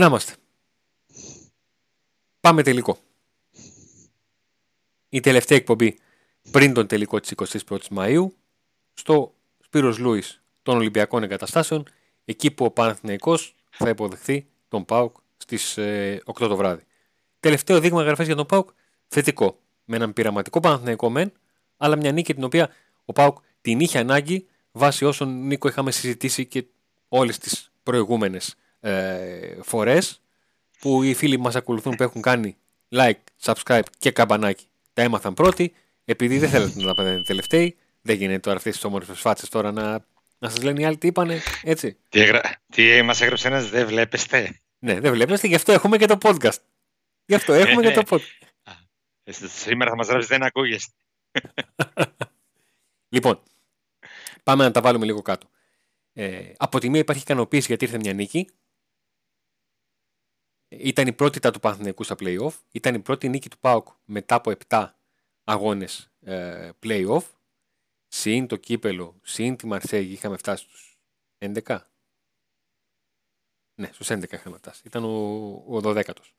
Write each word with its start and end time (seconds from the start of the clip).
Να 0.00 0.06
είμαστε. 0.06 0.34
Πάμε 2.40 2.62
τελικό. 2.62 2.98
Η 5.08 5.20
τελευταία 5.20 5.58
εκπομπή 5.58 5.98
πριν 6.50 6.74
τον 6.74 6.86
τελικό 6.86 7.20
της 7.20 7.34
21ης 7.36 7.88
Μαΐου 7.94 8.26
στο 8.94 9.34
Σπύρος 9.58 9.98
Λούις 9.98 10.42
των 10.62 10.76
Ολυμπιακών 10.76 11.22
Εγκαταστάσεων 11.22 11.88
εκεί 12.24 12.50
που 12.50 12.64
ο 12.64 12.70
Παναθηναϊκός 12.70 13.54
θα 13.70 13.88
υποδεχθεί 13.88 14.46
τον 14.68 14.84
ΠΑΟΚ 14.84 15.16
στις 15.36 15.72
8 15.72 15.82
ε, 15.82 16.18
το 16.24 16.56
βράδυ. 16.56 16.84
Τελευταίο 17.40 17.80
δείγμα 17.80 18.02
γραφές 18.02 18.26
για 18.26 18.36
τον 18.36 18.46
ΠΑΟΚ 18.46 18.70
θετικό. 19.06 19.60
Με 19.84 19.96
έναν 19.96 20.12
πειραματικό 20.12 20.60
Παναθηναϊκό 20.60 21.10
μεν, 21.10 21.32
αλλά 21.76 21.96
μια 21.96 22.12
νίκη 22.12 22.34
την 22.34 22.44
οποία 22.44 22.70
ο 23.04 23.12
ΠΑΟΚ 23.12 23.38
την 23.60 23.80
είχε 23.80 23.98
ανάγκη 23.98 24.46
βάσει 24.72 25.04
όσων 25.04 25.46
Νίκο 25.46 25.68
είχαμε 25.68 25.90
συζητήσει 25.90 26.46
και 26.46 26.66
όλες 27.08 27.38
τις 27.38 27.72
προηγούμενες 27.82 28.54
ε, 28.80 29.56
φορές 29.62 30.20
που 30.78 31.02
οι 31.02 31.14
φίλοι 31.14 31.38
μας 31.38 31.56
ακολουθούν 31.56 31.96
που 31.96 32.02
έχουν 32.02 32.22
κάνει 32.22 32.56
like, 32.90 33.18
subscribe 33.42 33.82
και 33.98 34.10
καμπανάκι. 34.10 34.66
Τα 34.92 35.02
έμαθαν 35.02 35.34
πρώτοι 35.34 35.72
επειδή 36.04 36.38
δεν 36.38 36.48
θέλετε 36.48 36.80
να 36.80 36.86
τα 36.86 36.94
πέντε 36.94 37.22
τελευταίοι 37.22 37.76
δεν 38.02 38.16
γίνεται 38.16 38.38
τώρα 38.38 38.56
αυτές 38.56 38.74
τις 38.74 38.84
όμορφες 38.84 39.20
φάτσες 39.20 39.48
τώρα 39.48 39.72
να, 39.72 40.04
να 40.38 40.48
σας 40.48 40.62
λένε 40.62 40.80
οι 40.80 40.84
άλλοι 40.84 40.98
τι 40.98 41.06
είπανε 41.06 41.40
έτσι. 41.62 41.96
Τι, 42.08 42.20
έγρα... 42.20 42.60
τι 42.72 43.02
μας 43.02 43.20
έγραψε 43.20 43.48
ένας 43.48 43.68
δεν 43.68 43.86
βλέπεστε 43.86 44.60
Ναι 44.78 45.00
δεν 45.00 45.12
βλέπεστε 45.12 45.46
γι' 45.46 45.54
αυτό 45.54 45.72
έχουμε 45.72 45.96
και 45.96 46.06
το 46.06 46.18
podcast. 46.22 46.58
Γι' 47.24 47.34
αυτό 47.34 47.52
έχουμε 47.52 47.82
και 47.82 47.90
το 47.90 48.02
podcast 48.08 48.48
Σήμερα 49.46 49.90
θα 49.90 49.96
μας 49.96 50.06
γράψεις 50.06 50.28
δεν 50.28 50.42
ακούγεστε 50.42 50.94
Λοιπόν 53.14 53.42
Πάμε 54.42 54.64
να 54.64 54.70
τα 54.70 54.80
βάλουμε 54.80 55.04
λίγο 55.04 55.22
κάτω. 55.22 55.50
Ε, 56.12 56.52
από 56.56 56.78
τη 56.80 56.88
μία 56.88 57.00
υπάρχει 57.00 57.22
ικανοποίηση 57.22 57.66
γιατί 57.66 57.84
ήρθε 57.84 57.98
μια 57.98 58.12
νίκη. 58.12 58.50
Ήταν 60.70 61.06
η 61.06 61.12
πρώτη 61.12 61.40
τα 61.40 61.50
του 61.50 61.60
Παναθηναϊκού 61.60 62.02
στα 62.02 62.14
play-off. 62.18 62.52
Ήταν 62.70 62.94
η 62.94 62.98
πρώτη 62.98 63.28
νίκη 63.28 63.48
του 63.48 63.58
ΠΑΟΚ 63.58 63.88
μετά 64.04 64.34
από 64.34 64.52
7 64.68 64.88
αγώνες 65.44 66.10
ε, 66.20 66.70
play-off. 66.82 67.22
Συν 68.08 68.46
το 68.46 68.56
κύπελο, 68.56 69.18
συν 69.22 69.56
τη 69.56 69.66
Μαρσέγη 69.66 70.12
είχαμε 70.12 70.36
φτάσει 70.36 70.64
στους 70.64 70.98
11. 71.38 71.78
Ναι, 73.74 73.90
στους 73.92 74.08
11 74.10 74.32
είχαμε 74.32 74.56
φτάσει. 74.56 74.82
Ήταν 74.84 75.04
ο, 75.04 75.08
ο 75.68 75.80
12ος. 75.84 76.32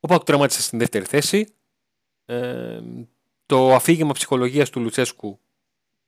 Ο 0.00 0.06
ΠΑΟΚ 0.06 0.24
τραμάτισε 0.24 0.62
στην 0.62 0.78
δεύτερη 0.78 1.04
θέση. 1.04 1.54
Ε, 2.24 2.80
το 3.46 3.74
αφήγημα 3.74 4.12
ψυχολογίας 4.12 4.70
του 4.70 4.80
Λουτσέσκου 4.80 5.40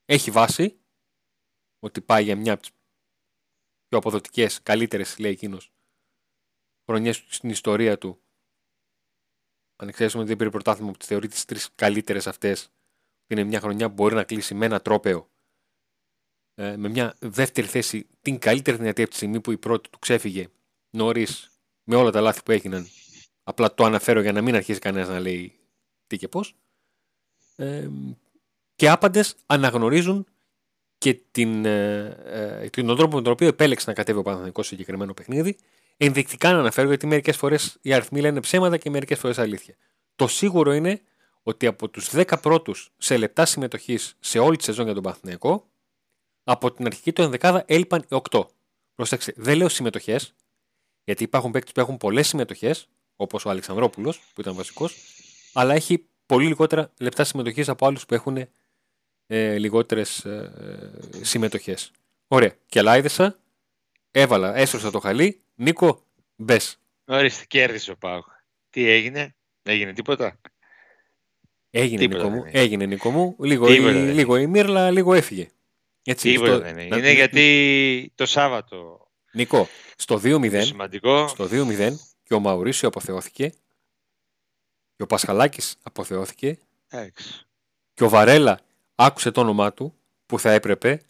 έχει 0.05 0.31
βάση 0.31 0.79
ότι 1.79 2.01
πάει 2.01 2.25
για 2.25 2.37
μια 2.37 2.53
από 2.53 2.63
τις 2.63 2.71
πιο 3.89 3.99
αποδοτικές, 3.99 4.63
καλύτερες, 4.63 5.19
λέει 5.19 5.39
εκείνο, 6.87 7.15
χρονιές 7.15 7.25
στην 7.29 7.51
ιστορία 7.51 7.99
του. 7.99 8.21
Αν 9.77 9.89
εξαιρέσουμε 9.89 10.21
ότι 10.21 10.31
δεν 10.31 10.39
πήρε 10.39 10.51
πρωτάθλημα 10.51 10.91
που 10.91 10.97
τι 10.97 11.07
θεωρεί 11.07 11.29
τις 11.29 11.45
τρεις 11.45 11.71
καλύτερες 11.75 12.27
αυτές, 12.27 12.71
είναι 13.27 13.45
μια 13.45 13.61
χρονιά 13.61 13.89
που 13.89 13.95
μπορεί 13.95 14.15
να 14.15 14.25
κλείσει 14.25 14.55
με 14.55 14.67
ένα 14.67 14.81
τρόπεο. 14.81 15.29
Ε, 16.55 16.77
με 16.77 16.89
μια 16.89 17.17
δεύτερη 17.19 17.67
θέση, 17.67 18.07
την 18.23 18.39
καλύτερη 18.39 18.77
δυνατή 18.77 19.03
από 19.03 19.11
τη 19.11 19.17
στιγμή 19.17 19.41
που 19.41 19.53
η 19.53 19.59
πρώτη 19.59 19.91
του 19.91 19.99
ξέφυγε 19.99 20.49
νωρίς 20.91 21.51
με 21.85 21.97
όλα 21.97 22.11
τα 22.11 22.21
λάθη 22.21 22.43
που 22.43 22.51
έγιναν. 22.51 22.89
Απλά 23.43 23.75
το 23.75 23.85
αναφέρω 23.85 24.21
για 24.21 24.33
να 24.33 24.43
μην 24.43 24.55
αρχίσει 24.55 24.79
κανένας 24.79 25.09
να 25.09 25.21
λέει 25.21 25.59
τι 26.07 26.17
και 26.17 26.29
πώς. 26.29 26.57
Ε, 27.57 27.89
και 28.75 28.91
άπαντες 28.91 29.37
αναγνωρίζουν 29.47 30.27
και 30.99 31.15
την, 31.15 31.65
ε, 31.65 32.07
ε, 32.25 32.69
τον 32.71 32.97
τρόπο 32.97 33.17
με 33.17 33.23
τον 33.23 33.33
οποίο 33.33 33.47
επέλεξε 33.47 33.89
να 33.89 33.95
κατέβει 33.95 34.19
ο 34.19 34.23
Παναθανικό 34.23 34.63
σε 34.63 34.69
συγκεκριμένο 34.69 35.15
παιχνίδι. 35.15 35.57
Ενδεικτικά 35.97 36.53
να 36.53 36.59
αναφέρω 36.59 36.89
γιατί 36.89 37.07
μερικές 37.07 37.37
φορές 37.37 37.79
οι 37.81 37.93
αριθμοί 37.93 38.21
λένε 38.21 38.41
ψέματα 38.41 38.77
και 38.77 38.91
μερικές 38.91 39.19
φορές 39.19 39.39
αλήθεια. 39.39 39.77
Το 40.15 40.27
σίγουρο 40.27 40.73
είναι 40.73 41.01
ότι 41.43 41.67
από 41.67 41.89
τους 41.89 42.11
10 42.13 42.41
πρώτους 42.43 42.91
σε 42.97 43.17
λεπτά 43.17 43.47
συμμετοχής 43.47 44.17
σε 44.21 44.39
όλη 44.39 44.57
τη 44.57 44.65
σεζόν 44.65 44.85
για 44.85 44.95
τον 44.95 45.03
Παναθηναϊκό, 45.03 45.71
από 46.45 46.73
την 46.73 46.87
αρχική 46.87 47.13
του 47.13 47.23
ενδεκάδα 47.23 47.65
έλειπαν 47.67 48.01
οι 48.01 48.21
8. 48.31 48.45
Προσέξτε, 48.95 49.33
δεν 49.37 49.57
λέω 49.57 49.69
συμμετοχές, 49.69 50.35
γιατί 51.05 51.23
υπάρχουν 51.23 51.51
παίκτες 51.51 51.73
που 51.73 51.81
έχουν 51.81 51.97
πολλές 51.97 52.29
συμμετοχές, 52.29 52.89
όπως 53.17 53.45
ο 53.45 53.51
Αλεξανδρόπουλος 53.51 54.21
που 54.35 54.41
ήταν 54.41 54.55
βασικός, 54.55 54.97
αλλά 55.53 55.75
έχει 55.75 56.09
πολύ 56.27 56.47
λιγότερα 56.47 56.93
λεπτά 57.01 57.25
συμμετοχής 57.25 57.69
από 57.69 57.87
άλλους 57.87 58.07
που 58.07 58.15
έχουν 58.15 58.49
ε, 59.27 59.59
λιγότερες 59.59 60.25
ε, 60.25 60.53
συμμετοχές. 61.21 61.91
Ωραία. 62.29 62.55
Και 62.67 62.83
λάιδεσα, 62.83 63.39
έβαλα, 64.21 64.57
έσωσα 64.57 64.91
το 64.91 64.99
χαλί. 64.99 65.41
Νίκο, 65.55 66.03
μπες. 66.37 66.79
Ορίστε, 67.05 67.45
κέρδισε 67.45 67.91
ο 67.91 67.97
Πάου. 67.97 68.25
Τι 68.71 68.89
έγινε, 68.89 69.35
έγινε 69.63 69.93
τίποτα; 69.93 70.41
Έγινε, 71.71 72.01
τίποτα 72.01 72.25
Νίκο 72.25 72.37
μου. 72.37 72.45
Έγινε, 72.53 72.87
Νίκο 72.87 73.11
μου. 73.11 73.37
Λίγο, 73.41 73.73
η, 73.73 73.79
λίγο 74.13 74.37
η 74.37 74.47
Μύρλα, 74.47 74.91
λίγο 74.91 75.15
έφυγε. 75.15 75.49
Έτσι, 76.03 76.31
τίποτα 76.31 76.53
στο... 76.53 76.61
δεν 76.61 76.79
είναι. 76.79 76.97
Είναι 76.97 77.13
γιατί 77.13 78.13
το 78.15 78.27
Σάββατο. 78.27 79.09
Νίκο, 79.33 79.69
στο 79.97 80.21
2-0, 80.25 80.63
στο 81.29 81.49
2-0 81.51 81.93
και 82.23 82.35
ο 82.35 82.41
Μαουρίσιο 82.41 82.89
αποθεώθηκε 82.89 83.53
και 84.97 85.03
ο 85.03 85.07
Πασχαλάκης 85.07 85.77
αποθεώθηκε 85.83 86.59
και 87.95 88.05
ο 88.05 88.09
Βαρέλα 88.09 88.61
άκουσε 88.95 89.31
το 89.31 89.41
όνομά 89.41 89.73
του 89.73 89.95
που 90.27 90.39
θα 90.39 90.51
έπρεπε 90.51 91.03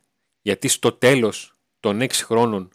γιατί 0.42 0.68
στο 0.68 0.92
τέλος 0.92 1.54
των 1.80 2.00
6 2.00 2.10
χρόνων 2.12 2.70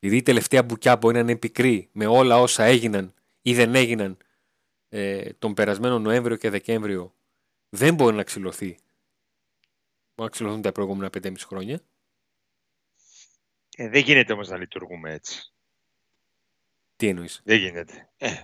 επειδή 0.00 0.16
η 0.16 0.22
τελευταία 0.22 0.62
μπουκιά 0.62 0.96
μπορεί 0.96 1.14
να 1.14 1.20
είναι 1.20 1.36
πικρή 1.36 1.88
με 1.92 2.06
όλα 2.06 2.40
όσα 2.40 2.64
έγιναν 2.64 3.14
ή 3.42 3.54
δεν 3.54 3.74
έγιναν 3.74 4.16
ε, 4.88 5.32
τον 5.38 5.54
περασμένο 5.54 5.98
Νοέμβριο 5.98 6.36
και 6.36 6.50
Δεκέμβριο 6.50 7.14
δεν 7.68 7.94
μπορεί 7.94 8.16
να 8.16 8.22
ξυλωθεί. 8.22 8.66
Μπορεί 8.66 8.78
να 10.14 10.28
ξυλωθούν 10.28 10.62
τα 10.62 10.72
προηγούμενα 10.72 11.10
5,5 11.22 11.32
χρόνια. 11.46 11.80
Ε, 13.76 13.88
δεν 13.88 14.02
γίνεται 14.02 14.32
όμως 14.32 14.48
να 14.48 14.56
λειτουργούμε 14.56 15.12
έτσι. 15.12 15.52
Τι 16.96 17.08
εννοείς; 17.08 17.40
Δεν 17.44 17.58
γίνεται. 17.58 18.08
Ε, 18.16 18.34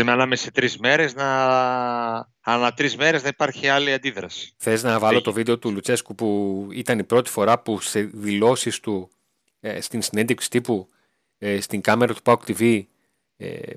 ανάμεσα 0.00 0.44
σε 0.44 0.50
τρεις 0.50 0.78
μέρες 0.78 1.14
να. 1.14 2.30
Ανά 2.40 2.72
τρεις 2.74 2.96
μέρες 2.96 3.22
να 3.22 3.28
υπάρχει 3.28 3.68
άλλη 3.68 3.92
αντίδραση. 3.92 4.54
Θες 4.56 4.82
να 4.82 4.98
βάλω 4.98 5.20
το 5.20 5.32
βίντεο 5.32 5.58
του 5.58 5.72
Λουτσέσκου 5.72 6.14
που 6.14 6.68
ήταν 6.72 6.98
η 6.98 7.04
πρώτη 7.04 7.30
φορά 7.30 7.62
που 7.62 7.80
σε 7.80 8.02
δηλώσεις 8.02 8.80
του 8.80 9.10
ε, 9.10 9.21
στην 9.80 10.02
συνέντευξη 10.02 10.50
τύπου 10.50 10.88
ε, 11.38 11.60
στην 11.60 11.80
κάμερα 11.80 12.14
του 12.14 12.20
PAOK 12.24 12.38
TV 12.46 12.84
ε, 13.36 13.72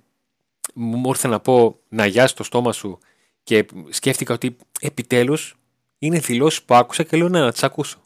μου 0.74 1.10
ήρθε 1.10 1.28
να 1.28 1.40
πω 1.40 1.80
να 1.90 2.06
γιάσει 2.06 2.36
το 2.36 2.44
στόμα 2.44 2.74
σου 2.74 3.00
και 3.44 3.66
σκέφτηκα 3.90 4.34
ότι 4.34 4.58
επιτέλους 4.80 5.56
είναι 5.98 6.20
δηλώσει 6.20 6.66
που 6.66 6.76
άκουσα 6.76 7.04
και 7.04 7.18
λέω 7.18 7.30
να, 7.30 7.40
να 7.40 7.52
τι 7.52 7.60
ακούσω. 7.64 8.00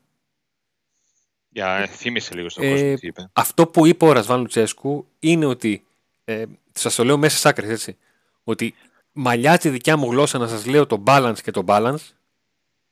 Για 1.49 1.87
θύμισε 1.87 2.33
λίγο 2.33 2.49
στον 2.49 2.63
κόσμο 2.69 2.95
τι 2.95 3.07
είπε. 3.07 3.29
Αυτό 3.33 3.67
που 3.67 3.85
είπε 3.85 4.05
ο 4.05 4.11
Ρασβάν 4.11 4.39
Λουτσέσκου 4.39 5.07
είναι 5.19 5.45
ότι 5.45 5.85
ε, 6.25 6.45
σας 6.71 6.95
το 6.95 7.03
λέω 7.03 7.17
μέσα 7.17 7.37
στι 7.37 7.47
άκρε, 7.47 7.71
έτσι, 7.71 7.97
ότι 8.43 8.73
μαλλιάζει 9.11 9.57
τη 9.57 9.69
δικιά 9.69 9.97
μου 9.97 10.11
γλώσσα 10.11 10.37
να 10.37 10.47
σας 10.47 10.65
λέω 10.65 10.85
το 10.85 11.03
balance 11.07 11.37
και 11.43 11.51
το 11.51 11.63
balance, 11.67 12.13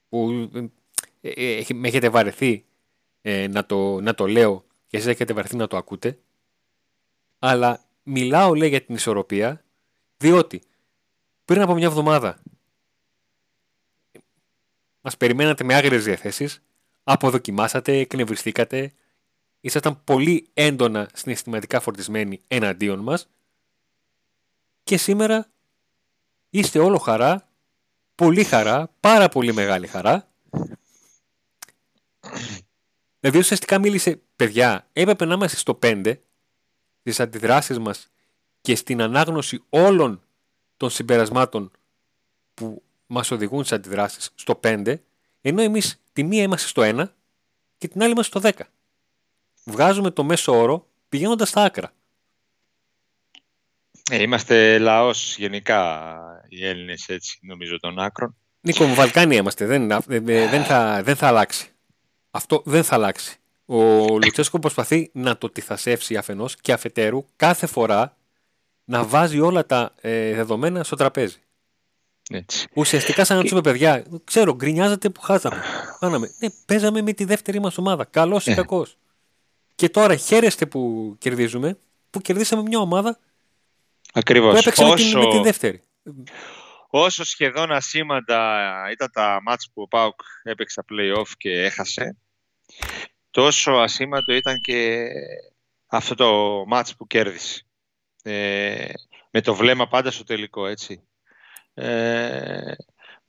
που 0.10 0.50
ε, 1.22 1.30
ε, 1.30 1.66
με 1.74 1.88
έχετε 1.88 2.10
βαρεθεί 2.10 2.66
ε, 3.22 3.48
να, 3.48 3.66
το, 3.66 4.02
να 4.02 4.16
το 4.16 4.28
λέω 4.28 4.66
και 4.88 4.98
εσείς 4.98 5.10
έχετε 5.10 5.34
βαρεθεί 5.34 5.56
να 5.56 5.68
το 5.68 5.78
ακούτε, 5.78 6.20
αλλά 7.40 7.82
μιλάω 8.04 8.54
λέει 8.54 8.70
για 8.70 8.82
την 8.82 8.96
ισορροπία, 8.96 9.64
διότι 10.18 10.62
πριν 11.46 11.62
από 11.62 11.74
μια 11.74 11.86
εβδομάδα 11.86 12.42
μας 15.02 15.18
περιμένατε 15.18 15.64
με 15.64 15.76
άγριες 15.76 16.04
διαθέσεις, 16.04 16.64
αποδοκιμάσατε, 17.04 17.98
εκνευριστήκατε, 17.98 18.94
ήσασταν 19.62 20.04
πολύ 20.04 20.48
έντονα 20.54 21.10
συναισθηματικά 21.14 21.80
φορτισμένοι 21.80 22.42
εναντίον 22.48 23.00
μας 23.00 23.30
και 24.84 24.98
σήμερα 24.98 25.48
είστε 26.50 26.80
όλο 26.80 26.98
χαρά, 26.98 27.48
πολύ 28.16 28.44
χαρά, 28.44 28.90
πάρα 29.00 29.30
πολύ 29.30 29.54
μεγάλη 29.54 29.88
χαρά. 29.88 30.28
Δηλαδή 33.20 33.38
ουσιαστικά 33.38 33.80
μίλησε, 33.80 34.22
παιδιά, 34.36 34.88
έπρεπε 34.94 35.26
να 35.26 35.34
είμαστε 35.34 35.58
στο 35.58 35.80
5 35.82 36.14
στις 37.00 37.20
αντιδράσεις 37.20 37.80
μας 37.80 38.12
και 38.62 38.76
στην 38.76 39.02
ανάγνωση 39.02 39.64
όλων 39.70 40.22
των 40.78 40.90
συμπερασμάτων 40.90 41.72
που 42.54 42.84
μας 43.08 43.32
οδηγούν 43.32 43.64
σε 43.64 43.76
αντιδράσεις 43.76 44.32
στο 44.36 44.60
5, 44.64 44.96
ενώ 45.42 45.62
εμείς 45.62 46.02
τη 46.14 46.24
μία 46.24 46.44
είμαστε 46.44 46.68
στο 46.68 46.82
1 46.86 47.08
και 47.78 47.88
την 47.88 48.02
άλλη 48.02 48.12
είμαστε 48.12 48.40
στο 48.40 48.50
10 48.58 48.62
βγάζουμε 49.68 50.12
το 50.12 50.24
μέσο 50.24 50.60
όρο 50.60 50.88
πηγαίνοντας 51.10 51.50
στα 51.50 51.64
άκρα. 51.64 51.92
Ε, 54.10 54.22
είμαστε 54.22 54.78
λαός 54.78 55.38
γενικά 55.38 56.12
οι 56.48 56.66
Έλληνες 56.66 57.08
έτσι 57.08 57.40
νομίζω 57.42 57.80
των 57.80 58.00
άκρων. 58.00 58.36
Νίκο, 58.62 58.94
Βαλκάνια 58.94 59.38
είμαστε. 59.38 59.66
Δεν, 59.66 59.88
δεν, 59.88 60.26
δεν, 60.26 60.64
θα, 60.64 61.04
δεν 61.04 61.16
θα 61.16 61.28
αλλάξει. 61.28 61.72
Αυτό 62.38 62.62
δεν 62.66 62.84
θα 62.84 62.96
αλλάξει. 62.96 63.38
Ο 63.66 63.80
Λουτσέσκο 64.08 64.60
προσπαθεί 64.60 65.10
να 65.14 65.38
το 65.38 65.50
τυθασεύσει 65.50 66.18
αφενός 66.18 66.56
και 66.56 66.72
αφετέρου 66.74 67.26
κάθε 67.36 67.66
φορά 67.68 68.18
να 68.84 69.04
βάζει 69.04 69.40
όλα 69.40 69.66
τα 69.66 69.94
ε, 70.02 70.34
δεδομένα 70.34 70.84
στο 70.84 70.96
τραπέζι. 70.96 71.38
Έτσι. 72.30 72.68
Ουσιαστικά 72.74 73.26
σαν 73.26 73.36
να 73.38 73.42
τους 73.44 73.52
είπε 73.52 73.62
παιδιά, 73.62 74.06
ξέρω, 74.24 74.56
γκρινιάζατε 74.56 75.10
που 75.10 75.22
χάσαμε. 75.22 75.62
Κάναμε. 76.00 76.32
Ναι, 76.40 76.48
παίζαμε 76.66 77.02
με 77.02 77.14
τη 77.14 77.24
δεύτερη 77.26 77.60
μας 77.60 77.78
ομάδα. 77.78 78.06
Καλός 78.06 78.46
ή 78.48 78.52
Ε. 78.52 78.56
κακός. 78.56 78.98
Και 79.76 79.90
τώρα 79.90 80.16
χαίρεστε 80.16 80.66
που 80.66 81.16
κερδίζουμε, 81.20 81.78
που 82.10 82.20
κερδίσαμε 82.20 82.62
μια 82.62 82.80
ομάδα 82.80 83.20
Ακριβώς. 84.14 84.52
που 84.54 84.58
έπαιξε 84.60 84.84
με, 84.84 84.96
την, 84.96 85.06
Όσο- 85.06 85.20
με 85.20 85.30
τη 85.30 85.40
δεύτερη. 85.40 85.82
όσο 86.90 87.24
σχεδόν 87.24 87.72
ασήμαντα 87.72 88.64
ήταν 88.92 89.12
τα 89.12 89.40
μάτς 89.44 89.70
που 89.74 89.82
ο 89.82 89.88
Πάουκ 89.88 90.20
έπαιξε 90.44 90.82
στα 90.82 90.84
play-off 90.96 91.28
και 91.38 91.50
έχασε, 91.50 92.18
τόσο 93.38 93.72
ασήμαντο 93.72 94.34
ήταν 94.34 94.62
και 94.62 95.08
αυτό 95.88 96.16
το 96.16 96.64
μάτς 96.68 96.96
που 96.96 97.08
κέρδισε. 97.08 97.66
Ε, 98.24 98.90
με 99.32 99.42
το 99.42 99.56
βλέμμα 99.56 99.88
πάντα 99.88 100.12
στο 100.12 100.24
τελικό, 100.24 100.66
έτσι. 100.68 101.02
Ε, 101.74 102.72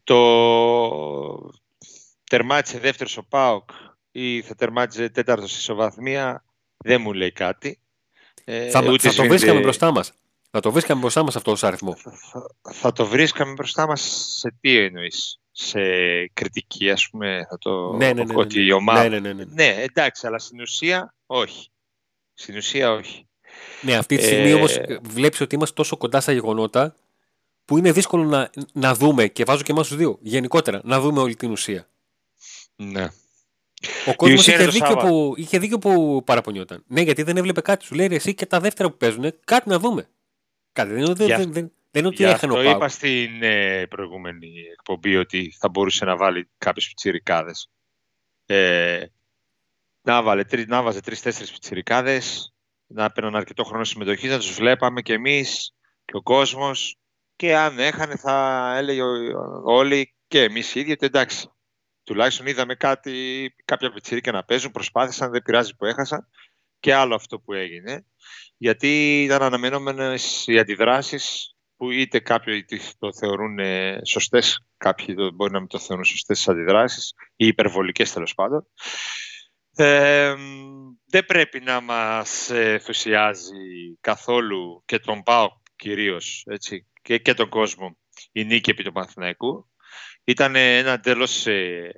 το 0.05 1.51
τερμάτισε 2.25 2.79
δεύτερος 2.79 3.17
ο 3.17 3.23
Πάουκ 3.29 3.71
ή 4.11 4.43
θα 4.43 4.55
τερμάτιζε 4.55 5.09
τέταρτος 5.09 5.51
στη 5.51 5.59
ισοβαθμία, 5.59 6.45
δεν 6.77 7.01
μου 7.01 7.13
λέει 7.13 7.33
κάτι. 7.33 7.81
Ε, 8.45 8.71
θα, 8.71 8.79
ούτε 8.79 8.87
θα 8.87 9.09
το 9.09 9.11
σβήνεται- 9.11 9.29
βρίσκαμε 9.29 9.61
μπροστά 9.61 9.91
μας. 9.91 10.13
Θα 10.51 10.61
το 10.61 10.73
βρίσκαμε 10.73 11.01
μπροστά 11.01 11.23
μας 11.23 11.37
αυτός 11.37 11.61
το 11.61 11.67
αριθμός. 11.67 12.03
θα, 12.03 12.73
θα 12.73 12.93
το 12.93 13.07
βρίσκαμε 13.07 13.53
μπροστά 13.53 13.87
μας 13.87 14.01
σε 14.39 14.57
τι 14.61 14.79
εννοείς, 14.79 15.41
σε 15.61 15.81
κριτική 16.33 16.91
ας 16.91 17.09
πούμε, 17.11 17.47
θα 17.51 17.59
το, 17.59 17.93
Ναι, 17.93 18.07
ναι, 18.07 18.13
ναι, 18.13 18.25
ναι, 18.25 18.35
ότι 18.41 18.59
ναι. 18.59 18.65
η 18.65 18.71
ομάδα... 18.71 19.03
Ναι, 19.03 19.09
ναι, 19.09 19.33
ναι, 19.33 19.45
ναι. 19.45 19.45
Ναι, 19.55 19.83
εντάξει, 19.83 20.27
αλλά 20.27 20.39
στην 20.39 20.61
ουσία 20.61 21.15
όχι. 21.27 21.71
Στην 22.35 22.57
ουσία 22.57 22.93
όχι. 22.93 23.29
Ναι, 23.83 23.97
αυτή 23.97 24.17
τη 24.17 24.23
στιγμή 24.23 24.51
Ε, 24.51 24.55
όμως 24.55 24.79
βλέπεις 25.03 25.41
ότι 25.41 25.55
είμαστε 25.55 25.75
τόσο 25.75 25.97
κοντά 25.97 26.21
στα 26.21 26.33
γεγονότα 26.33 26.95
που 27.65 27.79
είναι 27.79 27.93
δύσκολο 27.93 28.25
να, 28.25 28.51
να 28.73 28.95
δούμε 28.95 29.27
και 29.29 29.45
βάζω 29.45 29.63
και 29.63 29.73
εμάς 29.73 29.89
τους 29.89 29.97
δύο 29.97 30.19
γενικότερα 30.21 30.81
να 30.85 31.01
δούμε 31.01 31.21
όλη 31.21 31.35
την 31.37 31.51
ουσία. 31.51 31.89
Ναι. 32.77 33.09
Ο 34.07 34.15
κόσμος 34.17 34.41
ουσία 34.41 34.55
είχε 34.55 34.63
είναι 34.63 34.71
το 34.73 34.79
δίκιο, 34.79 34.87
Σάββατο. 34.87 35.09
που, 35.09 35.35
είχε 35.37 35.59
δίκιο 35.59 35.79
που 35.79 36.23
παραπονιόταν. 36.25 36.85
Ναι, 36.87 37.01
γιατί 37.01 37.23
δεν 37.23 37.37
έβλεπε 37.37 37.61
κάτι. 37.61 37.85
Σου 37.85 37.95
λέει 37.95 38.07
«Ρε, 38.07 38.15
εσύ 38.15 38.35
και 38.35 38.47
τα 38.47 38.61
δεύτερα 38.61 38.91
που 38.91 38.97
παίζουν, 38.97 39.33
κάτι 39.45 39.69
να 39.69 39.79
δούμε. 39.79 40.09
Κάτι. 40.73 40.93
Δεν, 40.93 41.03
είναι- 41.03 41.15
δεν, 41.15 41.27
Γι' 41.27 41.51
δεν, 41.51 41.73
δεν, 41.91 42.03
δεν 42.03 42.03
είναι 42.03 42.07
ότι 42.09 42.17
Γι' 42.17 42.31
έχανε 42.31 42.53
αυτό 42.53 42.61
ο 42.61 42.65
Πάου. 42.65 42.77
είπα 42.77 42.89
στην 42.89 43.43
ε, 43.43 43.87
προηγούμενη 43.87 44.49
εκπομπή 44.73 45.17
ότι 45.17 45.57
θα 45.59 45.69
μπορούσε 45.69 46.05
να 46.05 46.17
βάλει 46.17 46.51
κάποιους 46.59 46.87
πιτσιρικάδες. 46.89 47.71
Ε, 48.47 49.05
να, 50.03 50.23
βάλε, 50.23 50.45
τρι, 50.45 50.67
να 50.67 50.83
βάζε 50.83 51.01
τρεις-τέσσερις 51.01 51.51
πιτσιρικάδες, 51.53 52.55
να 52.87 53.05
έπαιρναν 53.05 53.37
αρκετό 53.37 53.65
χρόνο 53.65 53.85
συμμετοχή, 53.85 54.29
να 54.29 54.39
τους 54.39 54.53
βλέπαμε 54.55 55.03
κι 55.03 55.13
εμείς 55.13 55.75
και 56.05 56.17
ο 56.17 56.23
κόσμος 56.23 56.99
και 57.37 57.57
αν 57.57 57.79
έχανε 57.79 58.17
θα 58.17 58.75
έλεγε 58.77 59.03
ο- 59.03 59.63
όλοι 59.65 60.15
και 60.29 60.43
εμείς 60.43 60.75
οι 60.75 60.81
ίδιοι 60.81 60.93
ότι 60.93 61.07
εντάξει. 61.07 61.51
Τουλάχιστον 62.05 62.47
είδαμε 62.47 62.75
κάτι, 62.75 63.55
κάποια 63.65 63.93
πιτσιρίκα 63.93 64.33
να 64.33 64.45
παίζουν, 64.45 64.71
προσπάθησαν, 64.71 65.31
δεν 65.31 65.43
πειράζει 65.43 65.77
που 65.77 65.85
έχασαν 65.85 66.29
και 66.81 66.95
άλλο 66.95 67.15
αυτό 67.15 67.39
που 67.41 67.53
έγινε. 67.53 68.07
Γιατί 68.57 69.23
ήταν 69.25 69.43
αναμενόμενες 69.43 70.45
οι 70.47 70.59
αντιδράσεις 70.59 71.57
που 71.79 71.91
είτε 71.91 72.21
κάποιοι 72.21 72.65
τις- 72.65 72.95
το 72.99 73.13
θεωρούν 73.13 73.59
ε, 73.59 74.01
σωστές, 74.05 74.67
κάποιοι 74.77 75.15
το- 75.15 75.33
μπορεί 75.33 75.53
να 75.53 75.59
μην 75.59 75.69
το 75.69 75.79
θεωρούν 75.79 76.05
σωστές 76.05 76.37
τις 76.37 76.49
αντιδράσεις 76.49 77.15
ή 77.37 77.47
υπερβολικές 77.47 78.13
τέλος 78.13 78.35
πάντων. 78.35 78.67
Ε, 79.77 80.35
μ, 80.39 80.97
δεν 81.07 81.27
πρέπει 81.27 81.61
να 81.61 81.81
μας 81.81 82.51
ε, 82.51 82.73
ενθουσιάζει 82.73 83.97
καθόλου 84.01 84.83
και 84.85 84.99
τον 84.99 85.23
ΠΑΟΚ 85.23 85.53
κυρίως 85.77 86.45
έτσι, 86.47 86.87
και, 87.03 87.19
και 87.19 87.35
τον 87.35 87.49
κόσμο 87.49 87.99
η 88.33 88.45
νίκη 88.45 88.71
επί 88.71 88.83
του 88.85 88.93
Παναθηναϊκού. 88.93 89.69
Ήταν 90.25 90.57
ένα 90.57 90.91
εντελώς, 90.93 91.47
ε, 91.47 91.91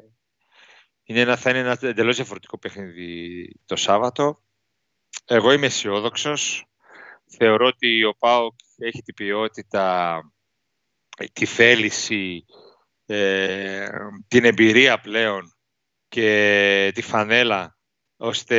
είναι 1.03 1.21
ένα, 1.21 1.37
θα 1.37 1.51
είναι 1.51 1.59
ένα 1.59 1.79
εντελώς 1.81 2.17
διαφορετικό 2.17 2.59
παιχνίδι 2.59 3.49
το 3.67 3.77
Σάββατο. 3.77 4.43
Εγώ 5.25 5.53
είμαι 5.53 5.67
αισιόδοξος. 5.67 6.65
Θεωρώ 7.37 7.67
ότι 7.67 8.05
ο 8.05 8.15
ΠΑΟΚ 8.19 8.55
έχει 8.81 9.03
την 9.03 9.15
ποιότητα, 9.15 10.21
ε, 11.17 11.25
τη 11.33 11.47
θέληση, 11.47 12.45
ε, 13.07 13.87
την 14.29 14.45
εμπειρία 14.45 15.01
πλέον 15.01 15.55
και 16.09 16.91
τη 16.95 17.03
φανέλα 17.03 17.79
ώστε 18.17 18.57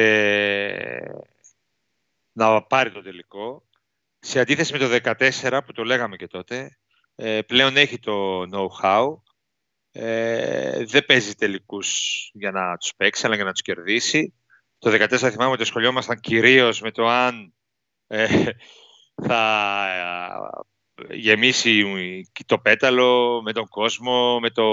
να 2.31 2.63
πάρει 2.63 2.91
το 2.91 3.01
τελικό. 3.01 3.63
Σε 4.19 4.39
αντίθεση 4.39 4.73
με 4.73 4.79
το 4.79 5.13
14 5.39 5.62
που 5.65 5.71
το 5.71 5.83
λέγαμε 5.83 6.15
και 6.15 6.27
τότε, 6.27 6.77
ε, 7.15 7.41
πλέον 7.41 7.77
έχει 7.77 8.00
το 8.00 8.44
know-how. 8.53 9.15
Ε, 9.91 10.85
δεν 10.85 11.06
παίζει 11.06 11.35
τελικούς 11.35 12.29
για 12.33 12.51
να 12.51 12.77
τους 12.77 12.94
παίξει, 12.95 13.25
αλλά 13.25 13.35
για 13.35 13.44
να 13.44 13.51
τους 13.51 13.62
κερδίσει. 13.62 14.33
Το 14.79 14.89
14 14.89 15.31
θυμάμαι 15.31 15.51
ότι 15.51 15.62
ασχολιόμασταν 15.62 16.19
κυρίως 16.19 16.81
με 16.81 16.91
το 16.91 17.07
αν 17.07 17.53
ε, 18.07 18.44
θα 19.15 20.61
ε, 21.09 21.15
γεμίσει 21.15 21.83
το 22.45 22.59
πέταλο 22.59 23.41
με 23.41 23.53
τον 23.53 23.67
κόσμο, 23.67 24.39
με 24.39 24.49
το... 24.49 24.63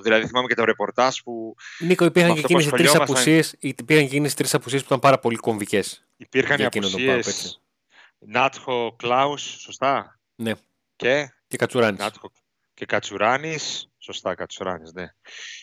δηλαδή 0.00 0.26
θυμάμαι 0.26 0.46
και 0.46 0.54
το 0.54 0.64
ρεπορτάζ 0.64 1.18
που 1.24 1.54
Νίκο, 1.78 2.04
υπήρχαν 2.04 2.30
με 2.32 2.40
και 2.40 2.42
αυτό 2.44 2.54
που 2.54 2.60
εκείνες 2.60 2.66
οι 2.66 2.70
τρεις 2.76 2.88
ασχολιόμασταν- 2.88 3.10
απουσίες, 3.10 3.56
υπήρχαν 3.58 4.04
και 4.04 4.10
εκείνες 4.10 4.32
οι 4.32 4.36
τρεις 4.36 4.54
απουσίες 4.54 4.80
που 4.80 4.86
ήταν 4.86 4.98
πάρα 5.00 5.18
πολύ 5.18 5.36
κομβικές. 5.36 6.06
υπήρχαν 6.16 6.54
οι 6.54 6.56
Για 6.56 6.66
εκείνον 6.66 6.90
τον 6.90 7.00
ΠΑΟΚ, 7.00 7.12
απουσίες 7.14 7.44
έτσι. 7.44 7.56
Νάτχο 8.18 8.94
Κλάους, 8.98 9.42
σωστά, 9.42 10.20
Ναι, 10.34 10.52
και; 10.96 11.32
Και 11.48 11.56
Κατσουράνης. 11.56 12.00
Νάτχο 12.00 12.32
και 12.74 12.86
Κατσουράνης, 12.86 13.90
σωστά 13.98 14.34
Κατσουράνης, 14.34 14.92
ναι. 14.92 15.14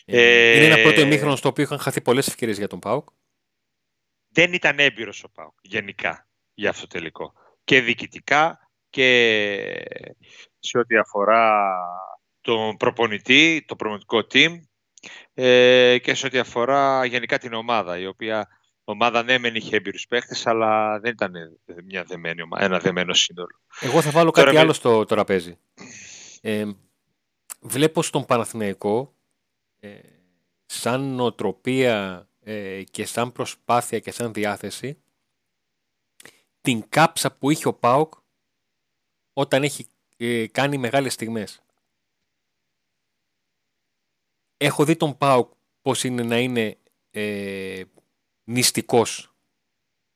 Ε, 0.04 0.56
Είναι 0.56 0.64
ένα 0.64 0.78
Ε, 0.78 0.82
πρώτο 0.82 1.00
ημίχρονο 1.00 1.36
στο 1.36 1.48
οποίο 1.48 1.64
είχαν 1.64 1.78
χαθεί 1.78 2.00
πολλές 2.00 2.26
ευκαιρίες 2.28 2.58
για 2.58 2.66
τον 2.68 2.78
ΠΑΟΚ. 2.78 3.08
δεν 4.32 4.52
ήταν 4.52 4.78
έμπειρος 4.78 5.24
ο 5.24 5.28
ΠΑΟΚ 5.28 5.54
γενικά 5.62 6.28
για 6.54 6.70
αυτό 6.70 6.86
το 6.86 6.98
τελικό. 6.98 7.32
Και 7.70 7.80
διοικητικά 7.80 8.70
και 8.90 9.84
σε 10.58 10.78
ό,τι 10.78 10.96
αφορά 10.96 11.70
τον 12.40 12.76
προπονητή, 12.76 13.64
το 13.66 13.76
προπονητικό 13.76 14.18
team 14.32 14.54
ε, 15.34 15.98
και 16.02 16.14
σε 16.14 16.26
ό,τι 16.26 16.38
αφορά 16.38 17.04
γενικά 17.04 17.38
την 17.38 17.52
ομάδα, 17.54 17.98
η 17.98 18.06
οποία 18.06 18.48
ομάδα 18.84 19.22
ναι 19.22 19.38
μεν 19.38 19.54
είχε 19.54 19.76
έμπειρους 19.76 20.06
παίχτες, 20.06 20.46
αλλά 20.46 20.98
δεν 21.00 21.12
ήταν 21.12 21.32
μια 21.84 22.04
δεμένη, 22.04 22.42
ομα- 22.42 22.62
ένα 22.62 22.78
δεμένο 22.78 23.14
σύνολο. 23.14 23.60
Εγώ 23.80 24.00
θα 24.02 24.10
βάλω 24.10 24.30
Τώρα 24.30 24.42
κάτι 24.44 24.56
με- 24.56 24.62
άλλο 24.62 24.72
στο 24.72 25.04
τραπέζι. 25.04 25.58
Ε, 26.40 26.64
βλέπω 27.60 28.02
στον 28.02 28.24
Παναθηναϊκό 28.24 29.14
ε, 29.80 29.88
σαν 30.66 31.00
νοοτροπία 31.14 32.28
ε, 32.42 32.82
και 32.90 33.06
σαν 33.06 33.32
προσπάθεια 33.32 33.98
και 33.98 34.10
σαν 34.12 34.32
διάθεση 34.32 35.02
την 36.60 36.88
κάψα 36.88 37.32
που 37.32 37.50
είχε 37.50 37.68
ο 37.68 37.74
ΠΑΟΚ 37.74 38.14
όταν 39.32 39.62
έχει 39.62 39.86
ε, 40.16 40.46
κάνει 40.46 40.78
μεγάλες 40.78 41.12
στιγμές. 41.12 41.62
Έχω 44.56 44.84
δει 44.84 44.96
τον 44.96 45.18
ΠΑΟΚ 45.18 45.52
πώς 45.82 46.04
είναι 46.04 46.22
να 46.22 46.38
είναι 46.38 46.78
ε, 47.10 47.82
νηστικός 48.44 49.34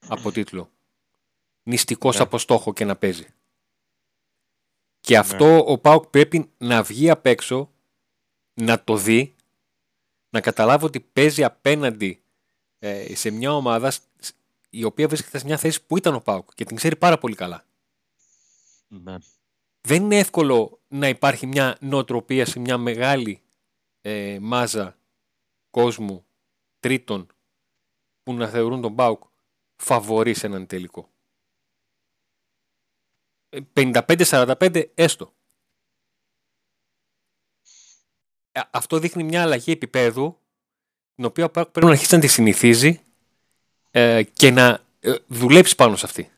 από 0.09 0.33
τίτλο. 0.33 0.71
Νηστικός 1.63 2.17
Ναι. 2.17 2.23
από 2.23 2.39
στόχο 2.39 2.73
και 2.73 2.85
να 2.85 2.97
παίζει. 2.97 3.27
Και 5.01 5.19
αυτό 5.19 5.65
ο 5.73 5.79
ΠΑΟΚ 5.79 6.07
πρέπει 6.07 6.51
να 6.59 6.83
βγει 6.83 7.11
απ' 7.11 7.27
έξω, 7.27 7.73
να 8.55 8.85
το 8.85 8.97
δει, 8.97 9.35
να 10.31 10.41
καταλάβει 10.41 10.85
ότι 10.85 11.01
παίζει 11.01 11.45
απέναντι 11.45 12.23
ε, 12.79 13.15
σε 13.15 13.31
μια 13.31 13.55
ομάδα 13.55 13.91
σ- 13.91 14.03
σ- 14.19 14.35
η 14.75 14.85
οποία 14.85 15.09
βρίσκεται 15.09 15.39
σε 15.39 15.45
μια 15.45 15.57
θέση 15.57 15.87
που 15.87 15.97
ήταν 15.97 16.15
ο 16.15 16.21
ΠΑΟΚ 16.21 16.55
και 16.55 16.65
την 16.65 16.77
ξέρει 16.77 16.97
πάρα 16.97 17.19
πολύ 17.19 17.35
καλά. 17.35 17.65
Δεν 19.81 20.03
είναι 20.03 20.19
εύκολο 20.19 20.81
να 20.89 21.09
υπάρχει 21.09 21.47
μια 21.47 21.77
νοοτροπία 21.81 22.47
σε 22.47 22.59
μια 22.59 22.79
μεγάλη 22.79 23.43
ε, 24.01 24.39
μάζα 24.41 24.99
κόσμου 25.71 26.27
τρίτων 26.81 27.27
που 28.23 28.35
να 28.35 28.49
θεωρούν 28.49 28.81
τον 28.81 28.95
ΠΑΟΚ 28.95 29.23
φαβορή 29.77 30.35
σε 30.35 30.47
έναν 30.47 30.67
τελικό. 30.67 31.11
Ε, 33.49 33.61
55-45 33.75 34.91
έστω. 34.95 35.35
Ε, 38.53 38.61
Αυτό 38.71 38.99
δείχνει 38.99 39.25
μια 39.25 39.43
αλλαγή 39.43 39.73
επίπεδου 39.73 40.39
την 41.15 41.25
οποία 41.25 41.45
ο 41.45 41.51
ΠΑΟΚ 41.51 41.69
πρέπει 41.69 41.87
να 41.87 41.93
αρχίσει 41.93 42.15
να 42.15 42.21
τη 42.21 42.27
συνηθίζει 42.27 43.04
ε, 43.97 44.23
και 44.23 44.51
να 44.51 44.81
ε, 45.01 45.15
δουλέψεις 45.27 45.75
πάνω 45.75 45.97
σε 45.97 46.07
αυτή. 46.07 46.31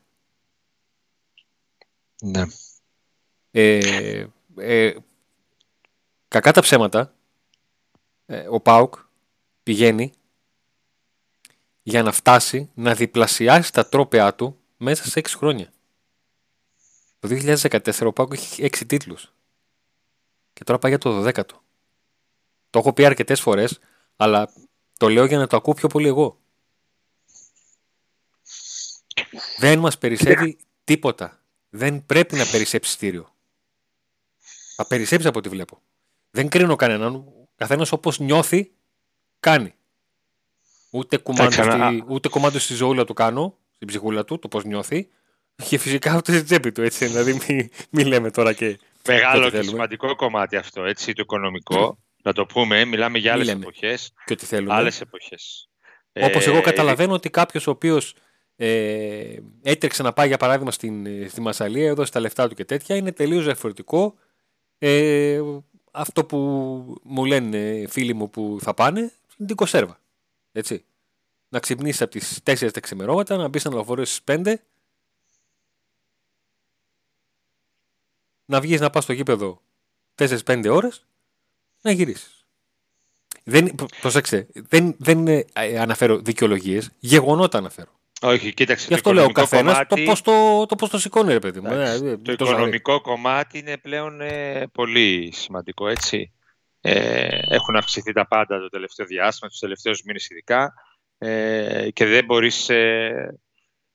Ναι. 2.20 2.42
Ε, 3.50 4.26
ε, 4.56 4.96
κακά 6.28 6.52
τα 6.52 6.60
ψέματα, 6.60 7.14
ε, 8.26 8.46
ο 8.48 8.60
ΠΑΟΚ 8.60 8.94
πηγαίνει 9.62 10.12
για 11.82 12.02
να 12.02 12.12
φτάσει 12.12 12.70
να 12.74 12.94
διπλασιάσει 12.94 13.72
τα 13.72 13.86
τρόπεά 13.86 14.34
του 14.34 14.58
μέσα 14.76 15.04
σε 15.04 15.20
6 15.20 15.28
χρόνια. 15.36 15.72
Το 17.18 17.28
2014 17.28 18.06
ο 18.06 18.12
Πάκο 18.12 18.32
έχει 18.32 18.62
6 18.62 18.86
τίτλους. 18.86 19.32
Και 20.52 20.64
τώρα 20.64 20.78
πάει 20.78 20.90
για 20.90 21.00
το 21.00 21.26
12ο. 21.26 21.60
Το 22.70 22.78
έχω 22.78 22.92
πει 22.92 23.04
αρκετές 23.04 23.40
φορές, 23.40 23.78
αλλά 24.16 24.52
το 24.98 25.08
λέω 25.08 25.24
για 25.24 25.38
να 25.38 25.46
το 25.46 25.56
ακούω 25.56 25.74
πιο 25.74 25.88
πολύ 25.88 26.06
εγώ. 26.06 26.40
Δεν 29.58 29.78
μας 29.78 29.98
περισσεύει 29.98 30.56
τίποτα. 30.84 31.40
Δεν 31.70 32.06
πρέπει 32.06 32.36
να 32.36 32.46
περισσέψει 32.46 32.92
στήριο. 32.92 33.34
Θα 34.76 34.86
περισσέψει 34.86 35.26
από 35.26 35.38
ό,τι 35.38 35.48
βλέπω. 35.48 35.82
Δεν 36.30 36.48
κρίνω 36.48 36.76
κανέναν. 36.76 37.24
Καθένας 37.56 37.92
όπως 37.92 38.18
νιώθει, 38.18 38.70
κάνει. 39.40 39.74
Ούτε 40.90 41.16
κουμάντο, 41.16 41.50
στη, 41.50 42.04
ούτε 42.06 42.28
κομμάτι 42.28 42.58
στη 42.58 42.74
ζωούλα 42.74 43.04
του 43.04 43.14
κάνω, 43.14 43.56
στην 43.74 43.86
ψυχούλα 43.86 44.24
του, 44.24 44.38
το 44.38 44.48
πώς 44.48 44.64
νιώθει. 44.64 45.08
Και 45.68 45.78
φυσικά 45.78 46.16
ούτε 46.16 46.32
στη 46.32 46.42
τσέπη 46.42 46.72
του, 46.72 46.82
έτσι. 46.82 47.06
Δηλαδή, 47.06 47.38
μην 47.48 47.70
μη 47.90 48.04
λέμε 48.04 48.30
τώρα 48.30 48.52
και. 48.52 48.78
Μεγάλο 49.06 49.50
και 49.50 49.62
σημαντικό 49.62 50.14
κομμάτι 50.14 50.56
αυτό, 50.56 50.84
έτσι, 50.84 51.12
το 51.12 51.22
οικονομικό. 51.22 51.98
Να 52.26 52.32
το 52.32 52.46
πούμε, 52.46 52.84
μιλάμε 52.84 53.18
για 53.18 53.32
άλλες 53.32 53.48
εποχές. 53.48 54.12
Και 54.24 54.32
ό,τι 54.32 54.46
θέλουμε. 54.46 54.74
Άλλες 54.74 55.00
εποχές. 55.00 55.68
Όπως 56.12 56.46
εγώ 56.46 56.56
ε, 56.56 56.60
καταλαβαίνω 56.60 57.12
ότι 57.12 57.30
κάποιος 57.30 57.66
ο 57.66 57.70
οποίος 57.70 58.14
ε, 58.56 59.36
έτρεξε 59.62 60.02
να 60.02 60.12
πάει 60.12 60.28
για 60.28 60.36
παράδειγμα 60.36 60.70
στην, 60.70 61.28
στη 61.28 61.40
Μασαλία, 61.40 61.88
έδωσε 61.88 62.12
τα 62.12 62.20
λεφτά 62.20 62.48
του 62.48 62.54
και 62.54 62.64
τέτοια, 62.64 62.96
είναι 62.96 63.12
τελείως 63.12 63.44
διαφορετικό. 63.44 64.14
Ε, 64.78 65.40
αυτό 65.90 66.24
που 66.24 66.38
μου 67.02 67.24
λένε 67.24 67.86
φίλοι 67.88 68.14
μου 68.14 68.30
που 68.30 68.58
θα 68.60 68.74
πάνε 68.74 69.00
είναι 69.00 69.46
την 69.46 69.56
κοσέρβα. 69.56 70.00
Έτσι. 70.52 70.84
Να 71.48 71.58
ξυπνήσεις 71.58 72.02
από 72.02 72.10
τις 72.10 72.40
4 72.44 72.72
τα 72.72 72.80
ξημερώματα, 72.80 73.36
να 73.36 73.48
μπεις 73.48 73.64
ένα 73.64 73.74
λεωφορείο 73.74 74.04
στις 74.04 74.20
5, 74.24 74.54
να 78.44 78.60
βγεις 78.60 78.80
να 78.80 78.90
πας 78.90 79.02
στο 79.02 79.12
γήπεδο 79.12 79.62
4-5 80.14 80.68
ώρες, 80.70 81.06
να 81.80 81.90
γυρίσεις. 81.90 82.46
Δεν, 83.44 83.74
προσέξτε, 84.00 84.46
δεν, 84.52 84.94
δεν 84.98 85.26
ε, 85.28 85.44
αναφέρω 85.78 86.18
δικαιολογίες, 86.18 86.90
γεγονότα 86.98 87.58
αναφέρω. 87.58 87.95
Όχι, 88.22 88.54
κοίταξε. 88.54 88.86
Γι' 88.88 88.94
αυτό 88.94 89.12
λέω 89.12 89.24
ο 89.24 89.32
καθένας 89.32 89.72
κομμάτι... 89.72 89.94
το 89.94 90.10
πώς 90.10 90.22
το, 90.22 90.66
το, 90.66 90.74
πώς 90.74 90.88
το 90.88 90.98
σηκώνει, 90.98 91.32
ρε 91.32 91.38
παιδί 91.38 91.60
μου. 91.60 91.72
Ε, 91.72 91.98
το, 92.16 92.36
το 92.36 92.44
οικονομικό 92.44 93.00
κομμάτι 93.00 93.58
είναι 93.58 93.76
πλέον 93.76 94.20
ε, 94.20 94.66
πολύ 94.72 95.30
σημαντικό, 95.32 95.88
έτσι. 95.88 96.32
Ε, 96.80 97.38
έχουν 97.48 97.76
αυξηθεί 97.76 98.12
τα 98.12 98.26
πάντα 98.26 98.60
το 98.60 98.68
τελευταίο 98.68 99.06
διάστημα, 99.06 99.50
τους 99.50 99.58
τελευταίους 99.58 100.02
μήνες 100.02 100.28
ειδικά. 100.30 100.74
Ε, 101.18 101.88
και 101.92 102.06
δεν 102.06 102.24
μπορείς 102.24 102.68
ε, 102.68 103.38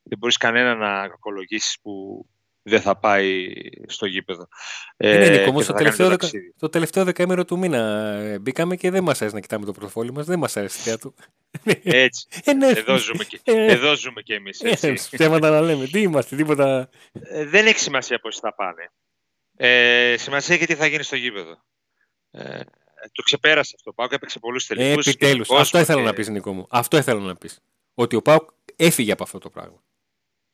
δεν 0.04 0.18
μπορείς 0.18 0.38
κανένα 0.38 0.76
να 0.76 1.08
κακολογήσεις 1.08 1.78
που 1.82 2.26
δεν 2.64 2.82
θα 2.82 2.96
πάει 2.96 3.54
στο 3.88 4.06
γήπεδο. 4.06 4.48
Είναι 4.98 5.26
ε, 5.26 5.48
όμως 5.48 5.66
το 5.66 5.74
τελευταίο, 5.74 6.10
δεκα, 6.10 6.30
το 6.60 6.70
τελευταίο 6.70 7.04
δεκαήμερο 7.04 7.46
του 7.46 7.58
μήνα 7.58 7.78
ε, 8.16 8.40
μπήκαμε 8.40 8.76
και 8.76 8.90
δεν 8.90 9.04
μας 9.04 9.20
αρέσει 9.20 9.36
να 9.36 9.42
κοιτάμε 9.42 9.66
το 9.66 9.72
πρωτοφόλι 9.72 10.12
μας, 10.12 10.26
δεν 10.26 10.40
μας 10.40 10.58
αρέσει 10.58 10.92
η 10.92 10.98
του. 10.98 11.16
Έτσι. 11.84 12.28
Ε, 12.46 12.54
ναι. 12.54 12.68
εδώ, 12.68 12.98
ζούμε 12.98 13.24
και, 13.24 13.40
ε, 13.44 13.72
εδώ 13.72 13.96
ζούμε 13.96 14.22
και 14.22 14.34
εμείς. 14.34 14.62
Έτσι. 14.62 14.96
Θέματα 14.98 15.50
να 15.50 15.62
λέμε. 15.62 15.86
Τι 15.86 16.02
είμαστε, 16.02 16.36
τίποτα. 16.36 16.90
δεν 17.46 17.68
έχει 17.68 17.80
σημασία 17.80 18.20
πώς 18.20 18.40
θα 18.40 18.54
πάνε. 18.54 18.92
Ε, 19.58 20.16
σημασία 20.18 20.56
έχει 20.56 20.66
τι 20.66 20.76
θα 20.76 20.86
γίνει 20.86 21.04
στο 21.04 21.16
γήπεδο. 21.16 21.62
Ε, 22.32 22.60
το 23.12 23.22
ξεπέρασε 23.24 23.74
αυτό. 23.76 23.90
Ο 23.90 23.94
Πάουκ 23.94 24.12
έπαιξε 24.12 24.40
πολλούς 24.40 24.68
τελικούς. 24.68 25.08
Επιτέλους. 25.08 25.50
Αυτό 25.50 25.80
ήθελα 25.80 26.00
και... 26.00 26.06
να 26.06 26.14
πεις, 26.14 26.28
Νικό 26.28 26.54
μου. 26.54 26.66
Αυτό 26.70 26.98
ήθελα 26.98 27.20
να 27.20 27.36
πεις. 27.36 27.60
Ότι 27.94 28.16
ο 28.16 28.22
Πάουκ 28.22 28.50
έφυγε 28.76 29.12
από 29.12 29.24
αυτό 29.24 29.38
το 29.38 29.50
πράγμα. 29.50 29.84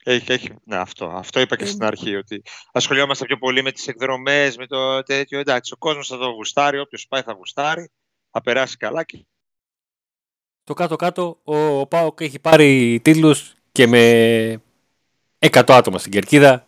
Έχει, 0.09 0.31
έχει. 0.31 0.53
Ναι, 0.63 0.75
αυτό. 0.75 1.05
Αυτό 1.05 1.39
είπα 1.39 1.55
και 1.55 1.65
στην 1.65 1.83
αρχή. 1.83 2.15
Ότι 2.15 2.41
ασχολιόμαστε 2.71 3.25
πιο 3.25 3.37
πολύ 3.37 3.61
με 3.61 3.71
τις 3.71 3.87
εκδρομές, 3.87 4.57
με 4.57 4.67
το 4.67 5.03
τέτοιο. 5.03 5.39
Εντάξει, 5.39 5.73
ο 5.73 5.77
κόσμος 5.77 6.07
θα 6.07 6.17
το 6.17 6.29
γουστάρει. 6.29 6.79
Όποιος 6.79 7.07
πάει 7.07 7.21
θα 7.21 7.33
γουστάρει. 7.33 7.91
Θα 8.31 8.41
περάσει 8.41 8.77
καλά. 8.77 9.03
Και... 9.03 9.25
Το 10.63 10.73
κάτω-κάτω 10.73 11.39
ο, 11.43 11.57
ο 11.79 11.87
Πάοκ 11.87 12.21
έχει 12.21 12.39
πάρει 12.39 12.99
τίτλους 13.03 13.53
και 13.71 13.87
με 13.87 14.61
100 15.39 15.61
άτομα 15.67 15.97
στην 15.97 16.11
κερκίδα 16.11 16.65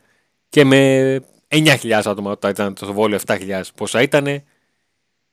και 0.50 0.64
με 0.64 1.24
9.000 1.48 1.92
άτομα 1.92 2.32
όταν 2.32 2.52
ήταν 2.52 2.74
το 2.74 2.94
βόλιο 2.94 3.20
7.000 3.26 3.62
πόσα 3.76 4.02
ήταν 4.02 4.44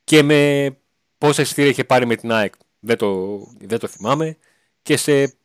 και 0.05 0.23
με 0.23 0.71
πόσα 1.19 1.43
εισιτήρια 1.43 1.71
είχε 1.71 1.85
πάρει 1.85 2.07
με 2.07 2.17
την 2.17 2.33
ΑΕΚ 2.33 2.55
δεν 2.79 2.97
το, 2.97 3.39
δεν 3.59 3.79
το 3.79 3.87
θυμάμαι 3.87 4.37
και 4.83 4.97
σε 4.97 5.37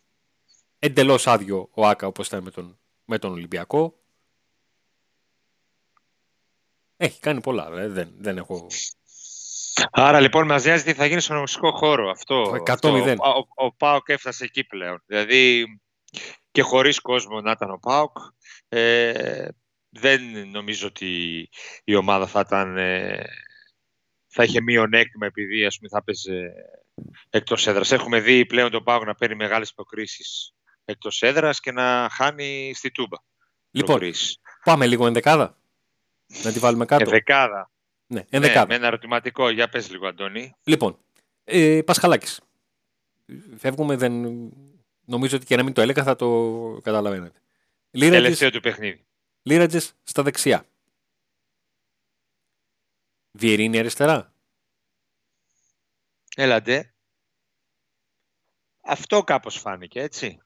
εντελώς 0.84 1.28
άδειο 1.28 1.70
ο 1.72 1.88
Άκα 1.88 2.08
όπως 2.08 2.28
ήταν 2.28 2.44
με 2.44 2.52
τον, 2.52 2.80
με 3.06 3.18
τον 3.20 3.32
Ολυμπιακό. 3.32 4.00
Έχει 6.98 7.20
κάνει 7.20 7.42
πολλά, 7.42 7.70
δεν, 7.70 8.14
δεν 8.18 8.38
έχω... 8.38 8.68
Άρα 9.92 10.20
λοιπόν 10.20 10.46
μας 10.46 10.64
νοιάζει 10.64 10.84
τι 10.84 10.94
θα 10.94 11.06
γίνει 11.06 11.22
στον 11.22 11.36
νομιστικό 11.36 11.72
χώρο. 11.72 12.10
Αυτό, 12.10 12.42
100 12.42 12.70
αυτό, 12.70 12.90
ο, 12.90 13.66
ο, 13.66 13.74
Πάοκ 13.74 14.10
έφτασε 14.10 14.44
εκεί 14.44 14.64
πλέον. 14.64 15.04
Δηλαδή 15.06 15.66
και 16.52 16.62
χωρίς 16.62 17.00
κόσμο 17.00 17.42
να 17.42 17.52
ήταν 17.52 17.72
ο 17.72 17.78
Πάοκ. 17.78 18.18
Ε, 18.70 19.48
δεν 19.90 20.50
νομίζω 20.50 20.88
ότι 20.88 21.50
η 21.84 21.96
ομάδα 21.96 22.28
θα 22.28 22.40
ήταν... 22.40 22.78
Ε, 22.78 23.24
θα 24.28 24.44
είχε 24.44 24.62
μειονέκτημα 24.62 25.26
επειδή 25.26 25.66
ας 25.66 25.78
πούμε, 25.78 25.90
θα 25.90 25.98
έπαιζε 25.98 26.54
εκτός 27.30 27.68
έδρας. 27.68 27.92
Έχουμε 27.92 28.20
δει 28.20 28.46
πλέον 28.46 28.72
τον 28.72 28.84
Πάοκ 28.84 29.06
να 29.06 29.16
παίρνει 29.16 29.36
μεγάλες 29.36 29.70
υποκρίσεις 29.70 30.56
εκτός 30.86 31.22
έδρας 31.22 31.60
και 31.60 31.72
να 31.72 32.10
χάνει 32.12 32.74
στη 32.76 32.92
Τούμπα. 32.92 33.18
Λοιπόν, 33.72 34.00
πάμε 34.64 34.88
λίγο 34.88 35.08
ενδεκάδα. 35.08 35.58
Να 36.44 36.52
τη 36.52 36.60
βάλουμε 36.60 36.86
κάτω. 36.86 37.04
Ενδεκάδα. 37.04 37.72
Ναι, 38.08 38.26
ενδεκάδα. 38.30 38.62
Ναι, 38.62 38.68
με 38.68 38.76
ένα 38.76 38.88
ερωτηματικό. 38.88 39.50
Για 39.50 39.70
πες 39.70 39.90
λίγο, 39.90 40.08
Αντώνη. 40.08 40.56
Λοιπόν, 40.64 40.98
ε, 41.44 41.82
Πασχαλάκης. 41.86 42.42
Φεύγουμε, 43.58 43.96
δεν... 43.96 44.14
νομίζω 45.06 45.36
ότι 45.36 45.46
και 45.46 45.56
να 45.56 45.64
μην 45.64 45.74
το 45.74 45.82
έλεγα 45.82 46.04
θα 46.04 46.16
το 46.16 46.80
καταλαβαίνετε. 46.84 47.42
Λίρατζες, 47.92 48.22
Τελευταίο 48.22 48.52
του 48.52 48.60
παιχνίδι. 48.60 49.06
Λίρατζες 49.42 49.94
στα 50.04 50.24
δεξιά. 50.24 50.66
Βιερίνη 53.32 53.80
αριστερά. 53.80 54.34
Έλατε. 56.36 56.94
Αυτό 58.82 59.24
κάπως 59.24 59.58
φάνηκε, 59.60 60.02
έτσι. 60.02 60.40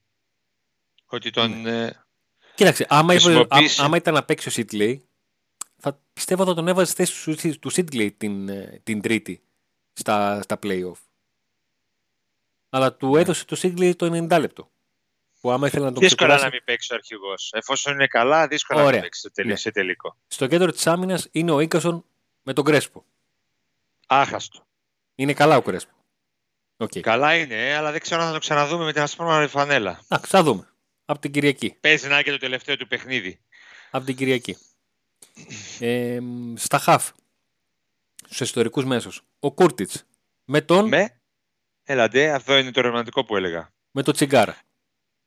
Ότι 1.05 1.29
τον. 1.29 1.61
Ναι. 1.61 1.85
Ε, 1.85 2.05
Κοίταξε, 2.55 2.85
άμα, 2.89 3.11
χρησιμοποιήσει... 3.11 3.81
άμα 3.81 3.97
ήταν 3.97 4.13
να 4.13 4.23
παίξει 4.23 4.47
ο 4.47 4.51
Σίτλεϊ, 4.51 5.07
θα 5.77 5.99
πιστεύω 6.13 6.45
θα 6.45 6.53
τον 6.53 6.67
έβαζε 6.67 6.91
στη 6.91 7.05
θέση 7.05 7.59
του 7.59 7.69
Σίτλεϊ 7.69 8.11
την, 8.11 8.49
ε, 8.49 8.81
την 8.83 9.01
Τρίτη 9.01 9.43
στα, 9.93 10.41
στα 10.41 10.59
playoff. 10.63 10.99
Αλλά 12.69 12.93
του 12.93 13.11
ναι. 13.11 13.21
έδωσε 13.21 13.45
το 13.45 13.55
Σίτλεϊ 13.55 13.95
το 13.95 14.05
90 14.05 14.39
λεπτό. 14.39 14.69
Που 15.39 15.51
άμα 15.51 15.67
ήθελε 15.67 15.85
να 15.85 15.91
τον 15.91 16.01
δύσκολα 16.01 16.29
ξεκουράσει... 16.29 16.43
να 16.43 16.49
μην 16.49 16.63
παίξει 16.63 16.93
ο 16.93 16.95
αρχηγός. 16.95 17.49
Εφόσον 17.53 17.93
είναι 17.93 18.07
καλά, 18.07 18.47
δύσκολα 18.47 18.79
Ωραία. 18.79 18.91
να 18.91 19.01
μην 19.01 19.11
παίξει 19.11 19.47
ναι. 19.47 19.55
σε 19.55 19.71
τελικό. 19.71 20.15
Στο 20.27 20.47
κέντρο 20.47 20.71
της 20.71 20.87
άμυνας 20.87 21.27
είναι 21.31 21.51
ο 21.51 21.59
Ίκασον 21.59 22.05
με 22.41 22.53
τον 22.53 22.63
Κρέσπο. 22.63 23.05
Άχαστο. 24.07 24.65
Είναι 25.15 25.33
καλά 25.33 25.57
ο 25.57 25.61
Κρέσπο. 25.61 25.93
Okay. 26.77 26.99
Καλά 26.99 27.35
είναι, 27.35 27.75
αλλά 27.75 27.91
δεν 27.91 28.01
ξέρω 28.01 28.21
αν 28.21 28.27
θα 28.27 28.33
το 28.33 28.39
ξαναδούμε 28.39 28.83
με 28.85 28.93
την 28.93 29.01
ασπρόμαυρη 29.01 29.47
φανέλα. 29.47 29.99
Α, 30.07 30.19
ξαναδούμε. 30.21 30.67
Από 31.05 31.19
την 31.19 31.31
Κυριακή. 31.31 31.77
Παίζει 31.79 32.07
να 32.07 32.13
είναι 32.13 32.23
και 32.23 32.31
το 32.31 32.37
τελευταίο 32.37 32.77
του 32.77 32.87
παιχνίδι. 32.87 33.39
Από 33.91 34.05
την 34.05 34.15
Κυριακή. 34.15 34.57
Ε, 35.79 36.19
στα 36.55 36.79
χαφ. 36.79 37.11
Στους 38.15 38.39
ιστορικού 38.39 38.87
μέσους. 38.87 39.21
Ο 39.39 39.51
Κούρτιτς. 39.51 40.05
Με 40.45 40.61
τον. 40.61 40.87
Με. 40.87 41.19
Έλατε, 41.83 42.31
αυτό 42.31 42.57
είναι 42.57 42.71
το 42.71 42.81
ρομαντικό 42.81 43.25
που 43.25 43.35
έλεγα. 43.35 43.73
Με 43.91 44.03
το 44.03 44.11
Τσιγκάρα. 44.11 44.57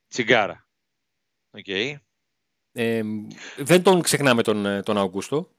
Τσιγκάρα. 0.08 0.68
Οκ. 1.50 1.64
Okay. 1.66 1.94
Ε, 2.72 3.02
δεν 3.56 3.82
τον 3.82 4.02
ξεχνάμε 4.02 4.42
τον, 4.42 4.66
ε, 4.66 4.82
τον 4.82 4.98
Αυγούστο. 4.98 5.50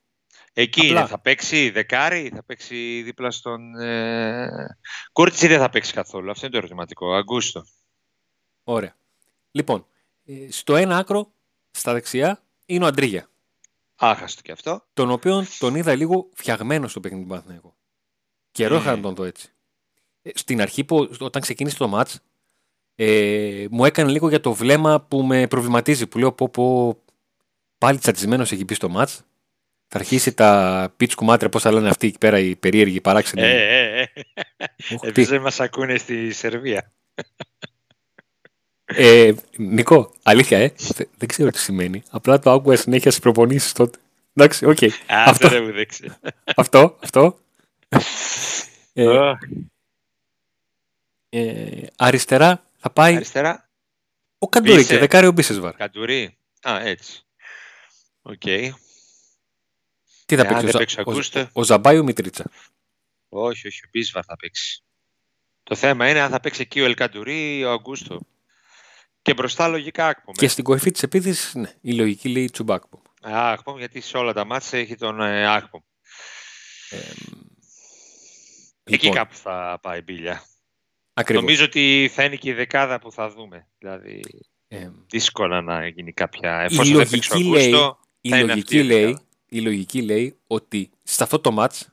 Εκεί 0.54 0.80
Απλά. 0.80 1.00
είναι, 1.00 1.10
θα 1.10 1.20
παίξει 1.20 1.70
δεκάρι, 1.70 2.32
θα 2.36 2.44
παίξει 2.44 3.02
δίπλα 3.02 3.32
στον... 3.32 3.76
Ε... 3.76 4.78
Κούρτιτς 5.12 5.42
ή 5.42 5.48
δεν 5.48 5.60
θα 5.60 5.70
παίξει 5.70 5.94
καθόλου, 5.94 6.32
αυτό 6.32 6.46
είναι 6.46 6.54
το 6.54 6.60
ερωτηματικό. 6.60 7.14
Αγκούστο. 7.14 7.66
Ωραία. 8.64 8.96
Λοιπόν, 9.52 9.80
ε, 9.80 9.99
στο 10.50 10.76
ένα 10.76 10.98
άκρο, 10.98 11.32
στα 11.72 11.94
δεξιά, 11.94 12.44
είναι 12.66 12.84
ο 12.84 12.88
Αντρίγια. 12.88 13.30
Άχαστο 13.96 14.42
και 14.42 14.52
αυτό. 14.52 14.86
Τον 14.94 15.12
οποίο 15.12 15.46
τον 15.60 15.76
είδα 15.76 15.96
λίγο 15.96 16.30
φτιαγμένο 16.34 16.88
στο 16.88 17.00
παιχνίδι 17.00 17.24
του 17.24 17.30
Παναθηναϊκού. 17.30 17.74
Καιρό 18.52 18.76
είχα 18.76 18.96
να 18.96 19.02
τον 19.02 19.16
δω 19.16 19.24
έτσι. 19.24 19.54
Ε, 20.22 20.30
στην 20.34 20.62
αρχή, 20.62 20.84
που, 20.84 21.10
όταν 21.20 21.42
ξεκίνησε 21.42 21.78
το 21.78 21.88
μάτς, 21.88 22.20
ε, 22.96 23.66
μου 23.70 23.86
έκανε 23.86 24.12
λίγο 24.12 24.30
για 24.30 24.40
το 24.40 24.54
βλέμμα 24.54 25.02
που 25.02 25.24
με 25.24 25.48
προβληματίζει. 25.48 26.08
Που 26.08 26.18
λέω 26.18 26.32
πω, 26.32 26.50
πω 26.50 26.98
πάλι 27.78 27.98
τσατισμένος 27.98 28.52
έχει 28.52 28.64
μπει 28.64 28.74
στο 28.74 28.90
μάτς. 28.90 29.22
Θα 29.88 29.98
αρχίσει 29.98 30.34
τα 30.34 30.94
πίτς 30.98 31.16
κουμάτρια, 31.16 31.50
πώς 31.50 31.62
θα 31.62 31.72
λένε 31.72 31.90
αυτοί 31.90 32.08
εκεί 32.08 32.18
πέρα 32.18 32.40
οι 32.40 32.56
περίεργοι 32.56 33.02
παράξενοι. 33.02 33.42
Ε, 33.42 34.00
ε, 34.00 34.02
ε. 34.02 34.08
Επίσης 35.02 35.40
μας 35.40 35.60
ακούνε 35.60 35.98
στη 35.98 36.32
Σερβία. 36.32 36.94
Ε, 38.96 39.34
Νικό, 39.58 40.14
αλήθεια, 40.24 40.58
ε. 40.58 40.74
Δεν 41.18 41.28
ξέρω 41.28 41.50
τι 41.50 41.60
σημαίνει. 41.60 42.04
Απλά 42.10 42.40
το 42.40 42.52
άκουγα 42.52 42.76
συνέχεια 42.76 43.12
στις 43.12 43.24
προπονήσεις 43.24 43.72
τότε. 43.72 44.00
Εντάξει, 44.34 44.66
οκ. 44.66 44.78
Okay. 44.82 44.90
αυτό, 45.08 45.50
δεν 45.50 45.64
μου 45.64 45.72
δείξει. 45.72 46.12
αυτό, 46.56 46.98
αυτό. 47.04 47.40
Ε, 48.94 49.34
ε, 51.30 51.86
αριστερά 51.96 52.66
θα 52.78 52.90
πάει. 52.90 53.16
Αριστερά. 53.16 53.70
Ο 54.38 54.50
Καντουρί 54.50 54.86
και 54.86 54.98
δεκάριο 54.98 55.32
Μπίσεσβαρ. 55.32 55.76
Καντουρί. 55.76 56.38
Α, 56.62 56.80
έτσι. 56.82 57.26
Οκ. 58.22 58.42
Okay. 58.46 58.70
Τι 60.26 60.36
θα 60.36 60.42
ε, 60.42 60.72
παίξει, 60.72 61.00
ο, 61.00 61.12
ο, 61.12 61.50
ο, 61.54 61.64
Ζαμπάι 61.64 61.98
ο 61.98 62.04
Μητρίτσα; 62.04 62.52
Όχι, 63.30 63.68
όχι, 63.68 63.82
ο 63.86 63.90
Μπίσβαρ 63.92 64.24
θα 64.28 64.36
παίξει. 64.36 64.84
Το 65.64 65.76
θέμα 65.76 66.10
είναι 66.10 66.20
αν 66.20 66.30
θα 66.30 66.40
παίξει 66.40 66.62
εκεί 66.62 66.82
ο 66.82 66.86
Ελκαντουρί 66.86 67.58
ή 67.58 67.64
ο 67.64 67.72
Αγκούστο. 67.72 68.20
Και 69.22 69.34
μπροστά 69.34 69.68
λογικά 69.68 70.08
Ακπομ. 70.08 70.34
Και 70.34 70.48
στην 70.48 70.64
κορυφή 70.64 70.92
της 70.92 71.04
επίθεσης, 71.04 71.54
ναι, 71.56 71.74
η 71.82 71.94
λογική 71.94 72.30
λέει 72.30 72.50
Τσουμπάκπομ. 72.50 73.02
Ακπομ, 73.22 73.78
γιατί 73.78 74.02
σε 74.02 74.18
όλα 74.18 74.34
τα 74.34 74.46
μάτια 74.46 74.80
έχει 74.80 74.96
τον 74.96 75.22
ε, 75.22 75.56
Ακπομ. 75.56 75.82
Ε, 76.90 76.98
Εκεί 78.84 79.06
λοιπόν. 79.06 79.22
κάπου 79.22 79.36
θα 79.36 79.80
πάει 79.82 80.00
η 80.00 80.02
μπίλια. 80.06 80.44
Ακριβώς. 81.14 81.44
Νομίζω 81.44 81.64
ότι 81.64 82.10
θα 82.14 82.24
είναι 82.24 82.36
και 82.36 82.50
η 82.50 82.54
δεκάδα 82.54 83.00
που 83.00 83.12
θα 83.12 83.30
δούμε. 83.30 83.68
Δηλαδή, 83.78 84.22
ε, 84.68 84.90
δύσκολα 85.08 85.62
να 85.62 85.88
γίνει 85.88 86.14
κάποια... 86.14 86.60
Εφόσον 86.60 86.94
η 86.94 86.98
λογική, 86.98 87.44
λέει, 87.44 87.74
η, 88.22 88.30
λογική 88.30 88.84
λέει, 88.84 89.18
η 89.50 89.60
λογική 89.62 90.02
λέει 90.02 90.40
ότι 90.48 90.90
σε 91.04 91.24
αυτό 91.24 91.40
το 91.40 91.52
μάτς 91.52 91.90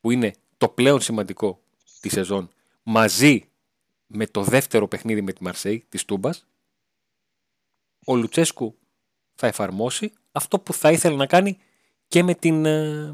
που 0.00 0.10
είναι 0.10 0.34
το 0.56 0.68
πλέον 0.68 1.00
σημαντικό 1.00 1.62
της 2.00 2.12
σεζόν 2.12 2.50
μαζί 2.82 3.48
με 4.06 4.26
το 4.26 4.42
δεύτερο 4.42 4.88
παιχνίδι 4.88 5.22
με 5.22 5.32
τη 5.32 5.42
Μαρσέη 5.42 5.86
της 5.88 6.04
Τούμπας 6.04 6.46
ο 8.06 8.16
Λουτσέσκου 8.16 8.78
θα 9.34 9.46
εφαρμόσει 9.46 10.12
αυτό 10.32 10.60
που 10.60 10.72
θα 10.72 10.92
ήθελε 10.92 11.16
να 11.16 11.26
κάνει 11.26 11.58
και 12.08 12.22
με 12.22 12.34
την, 12.34 12.64
ε, 12.64 13.12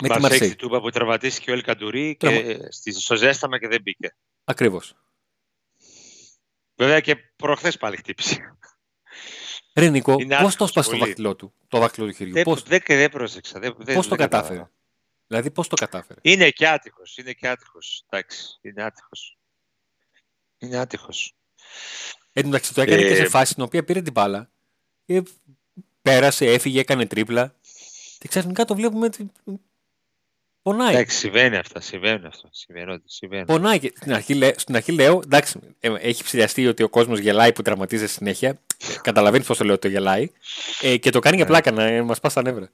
με 0.00 0.08
τη 0.08 0.20
Μαρσέη. 0.20 0.48
Την 0.48 0.56
Τούμπα 0.56 0.80
που 0.80 0.90
τραυματίστηκε 0.90 1.50
ο 1.50 1.54
Ελκαντουρί 1.54 2.16
και 2.16 2.58
στο 2.98 3.16
ζέσταμα 3.16 3.58
και 3.58 3.68
δεν 3.68 3.82
μπήκε. 3.82 4.16
Ακριβώς. 4.44 4.94
Βέβαια 6.76 7.00
και 7.00 7.16
προχθές 7.16 7.76
πάλι 7.76 7.96
χτύπησε. 7.96 8.56
Ρε 9.74 9.88
Νικό, 9.88 10.16
πώς 10.40 10.56
το 10.56 10.66
σπάσει 10.66 10.90
το 10.90 10.96
δάχτυλό 10.96 11.36
του, 11.36 11.54
το 11.68 11.78
δάχτυλο 11.78 12.06
του 12.06 12.12
χειριού. 12.12 12.32
Δεν, 12.32 12.42
πώς... 12.42 12.62
δεν, 12.62 12.82
δεν 12.86 13.10
πρόσεξα. 13.10 13.58
Δεν, 13.58 13.74
πώς 13.94 14.08
το 14.08 14.16
κατάφερε; 14.16 14.70
Δηλαδή 15.26 15.50
πώς 15.50 15.68
το 15.68 15.76
κατάφερε; 15.76 16.20
Είναι 16.22 16.50
και 16.50 16.68
άτυχος, 16.68 17.16
είναι 17.16 17.32
και 17.32 17.48
άτυχος. 17.48 18.04
Εντάξει, 18.08 18.58
είναι 18.62 18.82
άτυχος. 18.82 19.36
Είναι 20.62 20.76
άτυχος. 20.76 21.34
Εν 22.32 22.50
το 22.50 22.80
έκανε 22.80 23.02
και 23.02 23.14
σε 23.14 23.22
ε, 23.22 23.28
φάση 23.28 23.52
στην 23.52 23.62
οποία 23.62 23.84
πήρε 23.84 24.02
την 24.02 24.12
μπάλα 24.12 24.50
και 25.04 25.22
πέρασε, 26.02 26.46
έφυγε, 26.46 26.80
έκανε 26.80 27.06
τρίπλα 27.06 27.54
και 28.18 28.28
ξαφνικά 28.28 28.64
το 28.64 28.74
βλέπουμε 28.74 29.08
Πονάει. 30.62 30.94
Εντάξει, 30.94 31.18
συμβαίνει 31.18 31.56
αυτά. 31.56 31.80
Συμβαίνει 31.80 32.26
αυτό. 32.26 32.48
Συμβαίνει, 32.50 33.02
συμβαίνει. 33.04 33.44
Πονάει. 33.44 33.78
Στην 33.94 34.12
αρχή, 34.12 34.52
στην 34.56 34.76
αρχή 34.76 34.92
λέω, 34.92 35.20
εντάξει, 35.24 35.60
ε, 35.80 35.94
έχει 35.98 36.24
ψηλιαστεί 36.24 36.66
ότι 36.66 36.82
ο 36.82 36.88
κόσμος 36.88 37.18
γελάει 37.18 37.52
που 37.52 37.62
τραυματίζεται 37.62 38.08
συνέχεια. 38.08 38.60
Καταλαβαίνεις 39.02 39.46
πώς 39.46 39.58
το 39.58 39.64
λέω 39.64 39.74
ότι 39.74 39.88
το 39.88 39.88
γελάει. 39.88 40.30
Ε, 40.82 40.96
και 40.96 41.10
το 41.10 41.18
κάνει 41.18 41.36
για 41.36 41.44
ναι. 41.44 41.50
πλάκα 41.50 41.70
να 41.70 41.82
ε, 41.82 42.02
μας 42.02 42.20
πας 42.20 42.32
στα 42.32 42.42
νεύρα. 42.42 42.70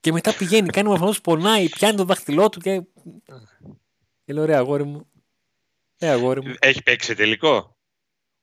Και 0.00 0.12
μετά 0.12 0.34
πηγαίνει, 0.34 0.68
κάνει 0.68 0.88
ο 0.88 1.14
πονάει, 1.22 1.68
πιάνει 1.68 1.96
το 1.96 2.04
δάχτυλό 2.04 2.48
του 2.48 2.60
και. 2.60 2.82
Και 4.24 4.32
λέω, 4.32 4.44
ρε 4.44 4.56
αγόρι 4.56 4.84
μου. 4.84 5.06
Ε, 6.04 6.08
αγόρι 6.08 6.44
μου. 6.44 6.54
Έχει 6.58 6.82
παίξει 6.82 7.14
τελικό; 7.14 7.76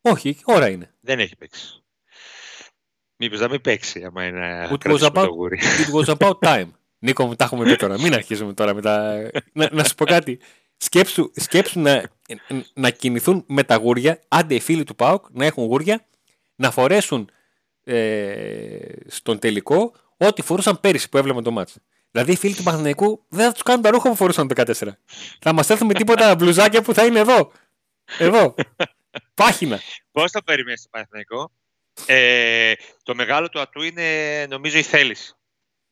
Όχι, 0.01 0.37
ώρα 0.43 0.69
είναι. 0.69 0.93
Δεν 0.99 1.19
έχει 1.19 1.35
παίξει. 1.35 1.83
Μήπως 3.17 3.39
να 3.39 3.49
μην 3.49 3.61
παίξει, 3.61 4.03
άμα 4.03 4.25
είναι. 4.25 4.67
It 4.71 4.91
was, 4.91 4.99
about, 4.99 5.27
it 5.27 6.05
was 6.05 6.15
about 6.17 6.39
time. 6.39 6.69
Νίκο 6.99 7.25
μου, 7.25 7.35
τα 7.35 7.43
έχουμε 7.43 7.63
πει 7.63 7.75
τώρα. 7.75 7.99
Μην 7.99 8.13
αρχίσουμε 8.13 8.53
τώρα 8.53 8.73
με 8.73 8.81
τα. 8.81 9.21
να, 9.53 9.69
να 9.71 9.83
σου 9.83 9.95
πω 9.95 10.05
κάτι. 10.05 10.39
Σκέψου, 10.77 11.31
σκέψου 11.35 11.79
να, 11.79 12.03
να 12.73 12.89
κινηθούν 12.89 13.43
με 13.47 13.63
τα 13.63 13.75
γούρια, 13.75 14.21
άντε 14.27 14.55
οι 14.55 14.59
φίλοι 14.59 14.83
του 14.83 14.95
ΠΑΟΚ 14.95 15.25
να 15.31 15.45
έχουν 15.45 15.65
γούρια, 15.65 16.05
να 16.55 16.71
φορέσουν 16.71 17.29
ε, 17.83 18.77
στον 19.07 19.39
τελικό 19.39 19.93
ό,τι 20.17 20.41
φορούσαν 20.41 20.79
πέρυσι 20.79 21.09
που 21.09 21.17
έβλεπαν 21.17 21.43
το 21.43 21.51
μάτς. 21.51 21.77
Δηλαδή 22.11 22.31
οι 22.31 22.35
φίλοι 22.35 22.55
του 22.55 22.63
Παναθηναϊκού 22.63 23.25
δεν 23.27 23.45
θα 23.45 23.51
τους 23.51 23.63
κάνουν 23.63 23.81
τα 23.81 23.89
ρούχα 23.89 24.09
που 24.09 24.15
φορούσαν 24.15 24.47
το 24.47 24.63
14. 24.79 24.87
θα 25.39 25.53
μας 25.53 25.69
έρθουν 25.69 25.87
με 25.87 25.93
τίποτα 25.93 26.35
μπλουζάκια 26.37 26.81
που 26.81 26.93
θα 26.93 27.05
είναι 27.05 27.19
εδώ. 27.19 27.51
Εδώ. 28.17 28.55
Πάχυνα. 29.33 29.79
Πώς 30.11 30.31
το 30.31 30.41
περιμένεις 30.41 30.81
το 30.81 30.87
Παναθηναϊκό; 30.91 31.51
Ε, 32.05 32.73
το 33.03 33.15
μεγάλο 33.15 33.49
του 33.49 33.59
ατού 33.59 33.81
είναι 33.81 34.45
νομίζω 34.49 34.77
η 34.77 34.83
θέληση. 34.83 35.35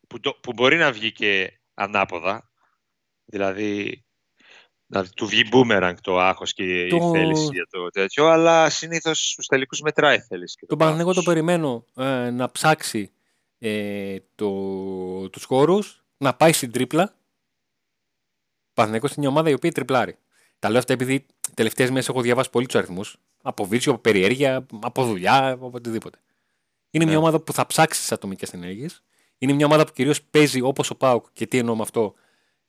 Που, 0.07 0.19
το, 0.19 0.33
που 0.41 0.53
μπορεί 0.53 0.77
να 0.77 0.91
βγει 0.91 1.11
και 1.11 1.59
ανάποδα. 1.73 2.49
Δηλαδή 3.25 4.03
να 4.85 5.05
του 5.05 5.27
βγει 5.27 5.43
μπούμεραγκ 5.49 5.97
το 6.01 6.19
άγχος 6.19 6.53
και 6.53 6.87
το... 6.89 6.95
η 6.95 7.11
θέληση 7.11 7.49
για 7.51 7.67
το 7.69 7.89
τέτοιο, 7.89 8.27
αλλά 8.27 8.69
συνήθως 8.69 9.31
στους 9.31 9.45
τελικούς 9.45 9.81
μετράει 9.81 10.15
η 10.15 10.21
θέληση. 10.21 10.57
Το, 10.59 10.65
το 10.65 10.75
Παναθηναϊκό 10.75 11.13
το 11.13 11.21
περιμένω 11.21 11.85
ε, 11.95 12.29
να 12.29 12.51
ψάξει 12.51 13.11
ε, 13.59 14.15
το, 14.35 15.29
τους 15.29 15.43
χώρους, 15.43 15.98
να 16.19 16.33
πάει 16.33 16.53
στην 16.53 16.71
τρίπλα. 16.71 17.15
Παναθηναϊκός 18.73 19.11
είναι 19.11 19.19
μια 19.19 19.29
ομάδα 19.29 19.49
η 19.49 19.53
οποία 19.53 19.71
τριπλάρει. 19.71 20.17
Τα 20.59 20.69
λέω 20.69 20.79
αυτά 20.79 20.93
επειδή 20.93 21.25
τελευταίες 21.53 21.89
μέρες 21.89 22.09
έχω 22.09 22.21
διαβάσει 22.21 22.49
πολλοί 22.49 22.65
του 22.65 22.77
αριθμούς. 22.77 23.17
Από 23.41 23.65
βίτσιο, 23.65 23.91
από 23.91 24.01
περιέργεια, 24.01 24.65
από 24.79 25.05
δουλειά, 25.05 25.49
από 25.49 25.71
οτιδήποτε. 25.73 26.17
Είναι 26.91 27.03
μια 27.03 27.13
ναι. 27.13 27.19
ομάδα 27.19 27.39
που 27.39 27.53
θα 27.53 27.65
ψάξει 27.65 27.99
τις 27.99 28.11
ατομικές 28.11 28.53
ενέργειες. 28.53 29.03
Είναι 29.37 29.53
μια 29.53 29.65
ομάδα 29.65 29.85
που 29.85 29.91
κυρίως 29.91 30.21
παίζει 30.21 30.61
όπως 30.61 30.89
ο 30.89 30.95
Πάουκ. 30.95 31.25
Και 31.33 31.47
τι 31.47 31.57
εννοώ 31.57 31.75
με 31.75 31.81
αυτό, 31.81 32.13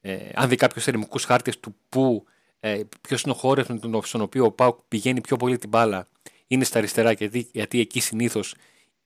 ε, 0.00 0.28
αν 0.34 0.48
δει 0.48 0.56
κάποιος 0.56 0.84
θερμικού 0.84 1.18
χάρτες 1.18 1.60
του 1.60 1.76
που, 1.88 2.24
ε, 2.60 2.82
ποιος 3.00 3.22
είναι 3.22 3.32
ο 3.32 3.34
χώρος 3.34 3.66
στον 4.02 4.20
οποίο 4.20 4.44
ο 4.44 4.50
Πάουκ 4.50 4.78
πηγαίνει 4.88 5.20
πιο 5.20 5.36
πολύ 5.36 5.58
την 5.58 5.68
μπάλα, 5.68 6.06
είναι 6.46 6.64
στα 6.64 6.78
αριστερά, 6.78 7.12
γιατί, 7.12 7.48
γιατί 7.52 7.80
εκεί 7.80 8.00
συνήθως 8.00 8.54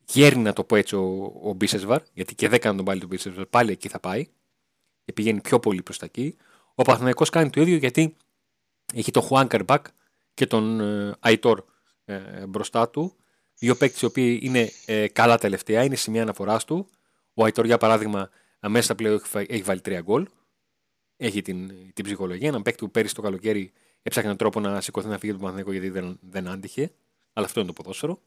γέρνει 0.06 0.42
να 0.42 0.52
το 0.52 0.64
πω 0.64 0.76
έτσι 0.76 0.96
ο, 0.96 1.32
ο 1.42 1.52
Μπίσεσβαρ, 1.52 2.02
γιατί 2.12 2.34
και 2.34 2.48
δεν 2.48 2.60
κάνει 2.60 2.76
τον 2.76 2.84
πάλι 2.84 3.00
του 3.00 3.06
Μπίσεσβαρ, 3.06 3.46
πάλι 3.46 3.70
εκεί 3.70 3.88
θα 3.88 4.00
πάει 4.00 4.26
και 5.04 5.12
πηγαίνει 5.12 5.40
πιο 5.40 5.60
πολύ 5.60 5.82
προς 5.82 5.98
τα 5.98 6.04
εκεί. 6.04 6.36
Ο 6.74 6.82
Παθηναϊκός 6.82 7.30
κάνει 7.30 7.50
το 7.50 7.60
ίδιο 7.60 7.76
γιατί 7.76 8.16
έχει 8.94 9.10
τον 9.10 9.22
Χουάνκαρ 9.22 9.64
Μπακ 9.64 9.86
και 10.34 10.46
τον 10.46 10.80
ε, 10.80 11.14
Αϊτόρ 11.20 11.64
ε, 12.04 12.46
μπροστά 12.46 12.88
του. 12.88 13.16
Δύο 13.58 13.76
παίκτες 13.76 14.00
οι 14.00 14.04
οποίοι 14.04 14.38
είναι 14.42 14.70
ε, 14.86 15.08
καλά 15.08 15.38
τελευταία, 15.38 15.84
είναι 15.84 15.94
σημεία 15.94 16.22
αναφοράς 16.22 16.64
του. 16.64 16.88
Ο 17.34 17.44
Αϊτόρ, 17.44 17.64
για 17.64 17.78
παράδειγμα, 17.78 18.30
αμέσω 18.60 18.94
πλέον 18.94 19.14
έχει, 19.14 19.46
έχει 19.48 19.62
βάλει 19.62 19.80
τρία 19.80 20.00
γκολ. 20.00 20.26
Έχει 21.16 21.42
την, 21.42 21.72
την 21.92 22.04
ψυχολογία. 22.04 22.48
Έναν 22.48 22.62
παίκτη 22.62 22.84
που 22.84 22.90
πέρυσι 22.90 23.14
το 23.14 23.22
καλοκαίρι 23.22 23.72
έψαχνε 24.02 24.36
τρόπο 24.36 24.60
να 24.60 24.80
σηκωθεί 24.80 25.08
να 25.08 25.18
φύγει 25.18 25.32
από 25.32 25.40
τον 25.40 25.50
Παναθηναϊκό 25.50 25.72
γιατί 25.72 25.88
δεν, 25.88 26.18
δεν 26.30 26.48
άντυχε. 26.48 26.92
Αλλά 27.32 27.46
αυτό 27.46 27.60
είναι 27.60 27.68
το 27.68 27.82
ποδόσφαιρο 27.82 28.20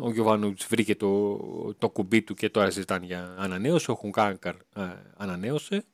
ο 0.00 0.10
Γιωβάνοβιτς 0.10 0.66
βρήκε 0.66 0.96
το, 0.96 1.74
το 1.74 1.90
κουμπί 1.90 2.22
του 2.22 2.34
και 2.34 2.50
τώρα 2.50 2.70
ζητάνε 2.70 3.06
για 3.06 3.34
ανανέωση. 3.38 3.90
Ο 3.90 3.94
Χουνκάνκαρ 3.94 4.54
ε, 4.54 4.82
ανανέωσε. 5.16 5.84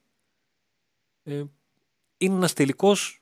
Ε, 1.22 1.44
είναι 2.16 2.34
ένας 2.34 2.52
τελικός 2.52 3.20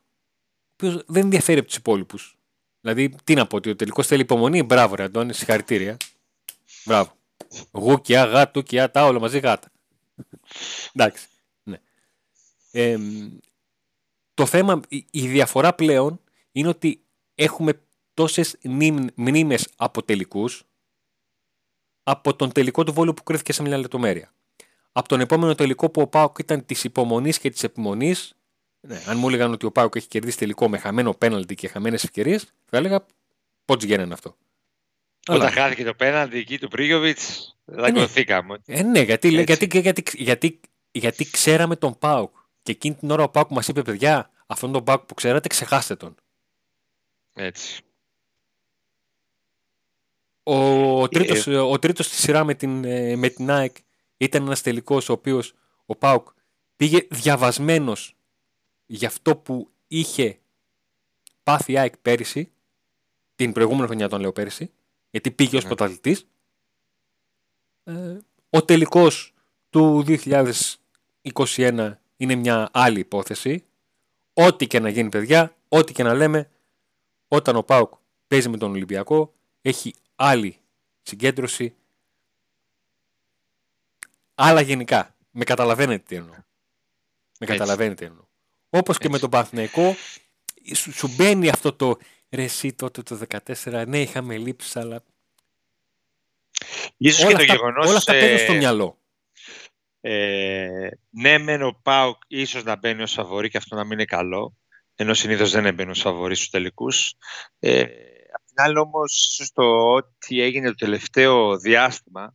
ο 0.75 0.87
οποίος 0.87 1.05
δεν 1.07 1.23
ενδιαφέρει 1.23 1.59
από 1.59 1.69
τους 1.69 1.77
υπόλοιπους. 1.77 2.39
Δηλαδή, 2.81 3.15
τι 3.25 3.35
να 3.35 3.47
πω, 3.47 3.57
ότι 3.57 3.71
ο 3.71 3.77
τελικός 3.77 4.07
θέλει 4.07 4.23
υπομονή. 4.23 4.63
Μπράβο, 4.63 4.95
ρε 4.95 5.03
Αντώνη, 5.03 5.33
συγχαρητήρια. 5.33 5.97
Μπράβο. 6.85 7.17
Γούκια, 7.73 8.25
γάτου, 8.25 8.63
τα 8.63 9.05
όλα 9.05 9.21
μαζί 9.21 9.39
γάτα. 9.39 9.71
Εντάξει. 10.93 11.27
Ναι. 11.63 11.81
Ε, 12.71 12.99
το 14.35 14.47
θέμα, 14.47 14.81
η, 14.89 15.07
η 15.11 15.29
διαφορά 15.29 15.75
πλέον 15.75 16.21
είναι 16.53 16.69
ότι 16.69 17.05
έχουμε 17.35 17.84
τόσες 18.15 18.59
μνήμες 19.15 19.69
από 19.77 20.03
τελικούς 20.03 20.65
από 22.03 22.37
τον 22.37 22.53
τελικό 22.53 22.85
του 22.85 22.93
Βόλου 22.93 23.15
που 23.15 23.23
κρίθηκε 23.23 23.53
σε 23.53 23.63
μια 23.63 23.79
λεπτομέρεια. 23.79 24.33
Από 24.93 25.09
τον 25.09 25.21
επόμενο 25.21 25.55
τελικό 25.55 25.91
που 25.91 26.01
ο 26.01 26.07
Πάοκ 26.07 26.39
ήταν 26.39 26.67
της 26.67 26.85
υπομονής 26.85 27.39
και 27.39 27.51
της 27.51 27.63
επιμονής, 27.63 28.37
ναι, 28.81 29.03
αν 29.07 29.19
μου 29.19 29.29
έλεγαν 29.29 29.53
ότι 29.53 29.67
ο 29.67 29.73
Πάοκ 29.73 29.97
έχει 29.97 30.09
κερδίσει 30.09 30.39
τελικό 30.39 30.69
με 30.69 30.79
χαμένο 30.79 31.15
πέναλτι 31.15 31.55
και 31.55 31.69
χαμένες 31.69 32.05
ευκαιρίες, 32.05 32.53
θα 32.65 32.77
έλεγα 32.77 33.07
πώς 33.65 33.83
γίνεται 33.83 34.13
αυτό. 34.13 34.37
Όταν 35.27 35.41
Αλλά... 35.41 35.51
χάθηκε 35.51 35.85
το 35.85 35.95
πέναλτι 35.95 36.39
εκεί 36.39 36.59
του 36.59 36.69
Πρίγιοβιτς, 36.69 37.57
δαγκωθήκαμε. 37.65 38.59
Ε, 38.67 38.83
ναι, 38.83 39.01
γιατί, 39.01 39.29
γιατί, 39.29 39.81
γιατί, 39.81 40.03
γιατί, 40.13 40.61
γιατί, 40.91 41.31
ξέραμε 41.31 41.77
τον 41.77 41.99
Πάοκ. 41.99 42.37
Και 42.63 42.73
εκείνη 42.73 42.95
την 42.95 43.11
ώρα 43.11 43.23
ο 43.23 43.29
Πάοκ 43.29 43.51
μας 43.51 43.69
είπε, 43.69 43.83
παιδιά, 43.83 44.31
αυτόν 44.47 44.73
τον 44.73 44.85
Πάοκ 44.85 45.03
που 45.03 45.15
ξέρατε, 45.15 45.49
ξεχάστε 45.49 45.97
τον. 45.97 46.15
Έτσι. 47.33 47.83
Ο 50.47 51.09
τρίτος, 51.09 51.47
ε, 51.47 51.57
ο 51.59 51.79
τρίτος 51.79 52.07
στη 52.07 52.17
σειρά 52.17 52.45
με 52.45 52.55
την, 52.55 52.85
ε, 52.85 53.17
με 53.17 53.29
την 53.29 53.51
ΑΕΚ 53.51 53.77
ήταν 54.17 54.43
ένας 54.43 54.63
τελικός 54.63 55.09
ο 55.09 55.13
οποίος 55.13 55.55
ο 55.87 55.97
ΠΑΟΚ 55.97 56.29
πήγε 56.77 57.07
διαβασμένος 57.11 58.17
για 58.87 59.09
αυτό 59.09 59.37
που 59.37 59.71
είχε 59.87 60.39
πάθει 61.43 61.73
η 61.73 61.79
ΑΕΚ 61.79 61.97
πέρυσι 61.97 62.53
την 63.35 63.53
προηγούμενη 63.53 63.87
χρονιά 63.87 64.09
τον 64.09 64.21
λέω 64.21 64.33
πέρσι, 64.33 64.71
γιατί 65.11 65.31
πήγε 65.31 65.57
ως 65.57 65.63
Ναι. 65.63 65.69
πρωταθλητής. 65.69 66.27
Ε, 67.85 68.19
ο 68.51 68.65
τελικός 68.65 69.35
του 69.71 70.03
2021 70.03 72.01
είναι 72.17 72.35
μια 72.35 72.69
άλλη 72.73 72.99
υπόθεση. 72.99 73.65
Ό,τι 74.33 74.67
και 74.67 74.81
να 74.81 74.89
γίνει, 74.89 75.09
παιδιά, 75.09 75.57
ό,τι 75.69 75.93
και 75.93 76.03
να 76.03 76.15
λέμε, 76.15 76.51
όταν 77.29 77.57
ο 77.57 77.63
Πάουκ 77.63 77.93
παίζει 78.27 78.49
με 78.49 78.57
τον 78.57 78.71
Ολυμπιακό, 78.71 79.35
έχει 79.61 79.95
άλλη 80.15 80.59
συγκέντρωση. 81.03 81.75
Άλλα 84.35 84.61
γενικά. 84.61 85.15
Με 85.31 85.45
καταλαβαίνετε 85.45 86.03
τι 86.07 86.17
εννοώ. 86.17 86.35
Με 86.35 86.43
Έτσι. 87.39 87.53
καταλαβαίνετε 87.59 87.95
τι 87.95 88.05
εννοώ. 88.05 88.25
Όπως 88.69 88.99
και 88.99 89.07
Έτσι. 89.07 89.15
με 89.15 89.19
τον 89.19 89.31
Παναθηναϊκό, 89.31 89.97
σου, 90.75 90.93
σου 90.93 91.09
μπαίνει 91.17 91.49
αυτό 91.49 91.73
το 91.73 91.99
ρε 92.31 92.43
εσύ 92.43 92.73
τότε 92.73 93.03
το 93.03 93.21
14, 93.63 93.85
ναι 93.87 94.01
είχαμε 94.01 94.37
λείψει, 94.37 94.79
αλλά 94.79 95.03
Ίσως 96.97 97.25
όλα 97.25 97.31
και 97.31 97.37
το 97.37 97.43
αυτά, 97.43 97.55
γεγονός... 97.55 97.89
όλα 97.89 97.97
αυτά 97.97 98.13
παίζουν 98.13 98.39
στο 98.39 98.53
ε, 98.53 98.57
μυαλό. 98.57 98.99
Ε, 100.01 100.89
ναι, 101.11 101.39
μεν 101.39 101.63
ο 101.63 101.81
Πάουκ 101.83 102.23
ίσως 102.27 102.65
να 102.65 102.77
μπαίνει 102.77 103.03
ως 103.03 103.13
φαβορή 103.13 103.51
και 103.51 103.57
αυτό 103.57 103.77
να 103.77 103.83
μην 103.83 103.93
είναι 103.93 104.05
καλό. 104.05 104.57
Ενώ 104.95 105.15
συνήθως 105.15 105.51
δεν 105.51 105.67
έμπαινε 105.67 105.91
ως 105.91 106.01
φαβορή 106.01 106.35
στους 106.35 106.51
τελικούς. 106.51 107.15
Ε, 107.59 107.83
απ' 107.83 107.89
την 108.55 108.65
άλλη, 108.65 108.79
όμως, 108.79 109.29
ίσως 109.31 109.53
το 109.53 109.93
ότι 109.93 110.41
έγινε 110.41 110.69
το 110.69 110.75
τελευταίο 110.75 111.59
διάστημα 111.59 112.35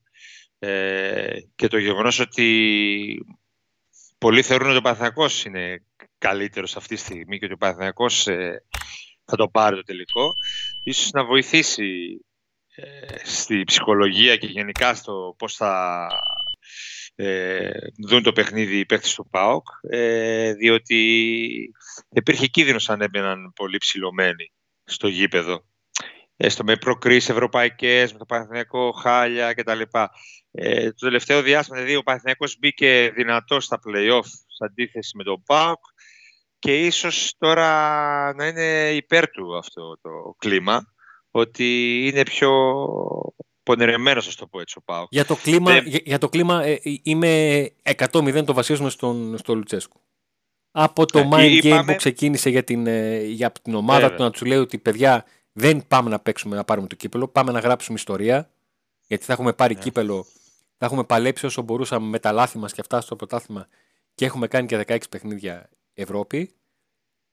ε, 0.60 1.38
και 1.56 1.68
το 1.68 1.78
γεγονός 1.78 2.20
ότι 2.20 3.26
πολλοί 4.18 4.42
θεωρούν 4.42 4.70
ότι 4.70 4.78
ο 4.78 4.82
Παναθηναϊκός 4.82 5.46
είναι 5.46 5.84
καλύτερος 6.18 6.76
αυτή 6.76 6.96
τη 6.96 7.02
στιγμή 7.02 7.40
και 7.40 7.46
ότι 7.46 7.54
ο 7.54 7.58
Παναθηναϊκός 7.58 8.28
ε, 8.28 8.64
θα 9.26 9.36
το 9.36 9.48
πάρει 9.48 9.76
το 9.76 9.84
τελικό, 9.84 10.34
ίσως 10.84 11.12
να 11.12 11.26
βοηθήσει 11.26 12.20
ε, 12.76 13.18
στη 13.24 13.64
ψυχολογία 13.64 14.36
και 14.38 14.48
γενικά 14.48 14.94
στο 14.94 15.36
πώς 15.38 15.56
θα 15.56 16.08
ε, 17.16 17.70
δουν 18.08 18.24
το 18.24 18.32
παιχνίδι 18.32 18.80
οι 18.80 18.86
παίκτες 18.86 19.14
του 19.14 19.28
ΠΑΟΚ, 19.30 19.68
ε, 19.90 20.54
διότι 20.54 21.72
υπήρχε 22.10 22.48
κίνδυνος 22.48 22.90
αν 22.90 23.02
έμπαιναν 23.02 23.54
πολύ 23.56 23.78
ψηλωμένοι 23.78 24.54
στο 24.84 25.08
γήπεδο. 25.08 25.69
Έστω 26.42 26.64
με 26.64 26.76
προκρίσεις 26.76 27.30
ευρωπαϊκές, 27.30 28.12
με 28.14 28.18
το 28.20 28.26
Παναθηναϊκό 28.26 28.92
χάλια 28.92 29.54
κτλ. 29.54 29.82
Ε, 30.52 30.86
το 30.92 31.06
τελευταίο 31.06 31.42
διάστημα, 31.42 31.78
δηλαδή, 31.78 31.96
ο 31.96 32.04
Παναθηναϊκός 32.04 32.58
μπήκε 32.60 33.12
δυνατός 33.16 33.66
στα 33.66 33.80
play-off 33.88 34.24
σε 34.26 34.66
αντίθεση 34.66 35.18
με 35.18 35.24
τον 35.24 35.44
ΠΑΟΚ 35.46 35.80
και 36.60 36.86
ίσως 36.86 37.34
τώρα 37.38 37.70
να 38.34 38.48
είναι 38.48 38.90
υπέρ 38.94 39.30
του 39.30 39.58
αυτό 39.58 39.98
το 40.02 40.10
κλίμα, 40.38 40.94
ότι 41.32 41.98
είναι 42.08 42.24
πιο 42.24 42.52
πονηρεμένος, 43.64 44.28
ας 44.28 44.36
το 44.36 44.48
πω 44.48 44.60
έτσι, 44.60 44.76
ο 44.78 44.82
ΠΑΟΚ. 44.86 45.08
Για 45.12 45.26
το 45.26 45.36
κλίμα, 45.36 45.72
Δεν- 45.74 45.88
για, 45.88 46.00
για 46.04 46.18
το 46.18 46.30
κλίμα 46.30 46.64
ε, 46.64 46.72
ε, 46.72 46.80
είμαι 47.04 47.64
100-0 47.84 48.44
το 48.46 48.54
βασίζουμε 48.54 48.90
στον, 48.90 49.38
στο 49.38 49.56
Λουτσέσκου. 49.56 50.02
Από 50.72 51.06
το 51.06 51.20
Ε, 51.20 51.28
mind 51.32 51.36
game 51.36 51.64
είπαμε- 51.64 51.92
που 51.92 51.96
ξεκίνησε 51.98 52.50
για 52.50 52.64
την, 52.64 52.88
ε, 52.88 53.20
για 53.24 53.52
την 53.52 53.76
ομάδα 53.76 54.00
Βέβαια. 54.00 54.16
του 54.18 54.24
να 54.24 54.32
τους 54.32 54.42
λέει 54.42 54.58
ότι 54.58 54.78
παιδιά 54.78 55.26
δεν 55.60 55.88
πάμε 55.88 56.10
να 56.10 56.20
παίξουμε 56.20 56.56
να 56.56 56.64
πάρουμε 56.64 56.88
το 56.88 56.96
κύπελο, 56.96 57.28
πάμε 57.28 57.52
να 57.52 57.60
γράψουμε 57.60 57.98
ιστορία. 57.98 58.52
Γιατί 59.08 59.24
θα 59.26 59.34
έχουμε 59.34 59.54
πάρει 59.54 59.74
Ναι. 59.74 59.80
κύπελο, 59.82 60.24
θα 60.78 60.86
έχουμε 60.86 61.04
παλέψει 61.04 61.46
όσο 61.46 61.62
μπορούσαμε 61.62 62.08
με 62.08 62.20
τα 62.20 62.32
λάθη 62.32 62.58
μας 62.58 62.74
και 62.74 62.82
αυτά 62.82 63.02
στο 63.02 63.16
πρωτάθλημα 63.16 63.68
και 64.16 64.26
έχουμε 64.26 64.48
κάνει 64.48 64.68
και 64.68 64.78
16 64.88 65.10
παιχνίδια 65.10 65.70
Ευρώπη. 65.94 66.54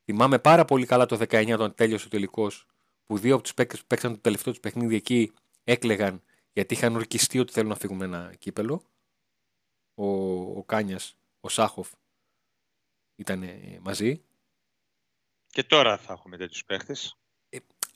Θυμάμαι 0.05 0.39
πάρα 0.39 0.65
πολύ 0.65 0.87
καλά 0.87 1.07
το 1.07 1.17
19 1.17 1.53
όταν 1.55 1.75
τέλειωσε 1.75 2.07
ο 2.07 2.09
τελικός 2.09 2.67
που 3.07 3.19
δύο 3.19 3.35
από 3.35 3.43
τους 3.43 3.55
παίκτες 3.55 3.81
που 3.81 3.87
παίξαν 3.87 4.13
το 4.13 4.21
τελευταίο 4.21 4.53
τους 4.53 4.63
παιχνίδι 4.63 4.95
εκεί 4.97 5.33
έκλεγαν 5.65 6.23
γιατί 6.53 6.75
είχαν 6.75 6.95
ορκιστεί 6.95 7.39
ότι 7.39 7.53
θέλουν 7.53 7.69
να 7.69 7.77
φύγουν 7.77 7.97
με 7.97 8.05
ένα 8.05 8.35
κύπελο. 8.39 8.83
Ο, 9.95 10.07
ο 10.59 10.65
Κάνιας, 10.65 11.17
ο 11.41 11.49
Σάχοφ 11.49 11.93
ήταν 13.17 13.45
μαζί. 13.81 14.23
Και 15.47 15.65
τώρα 15.65 15.99
θα 15.99 16.13
έχουμε 16.13 16.37
τέτοιους 16.37 16.65
παίχτες. 16.65 17.17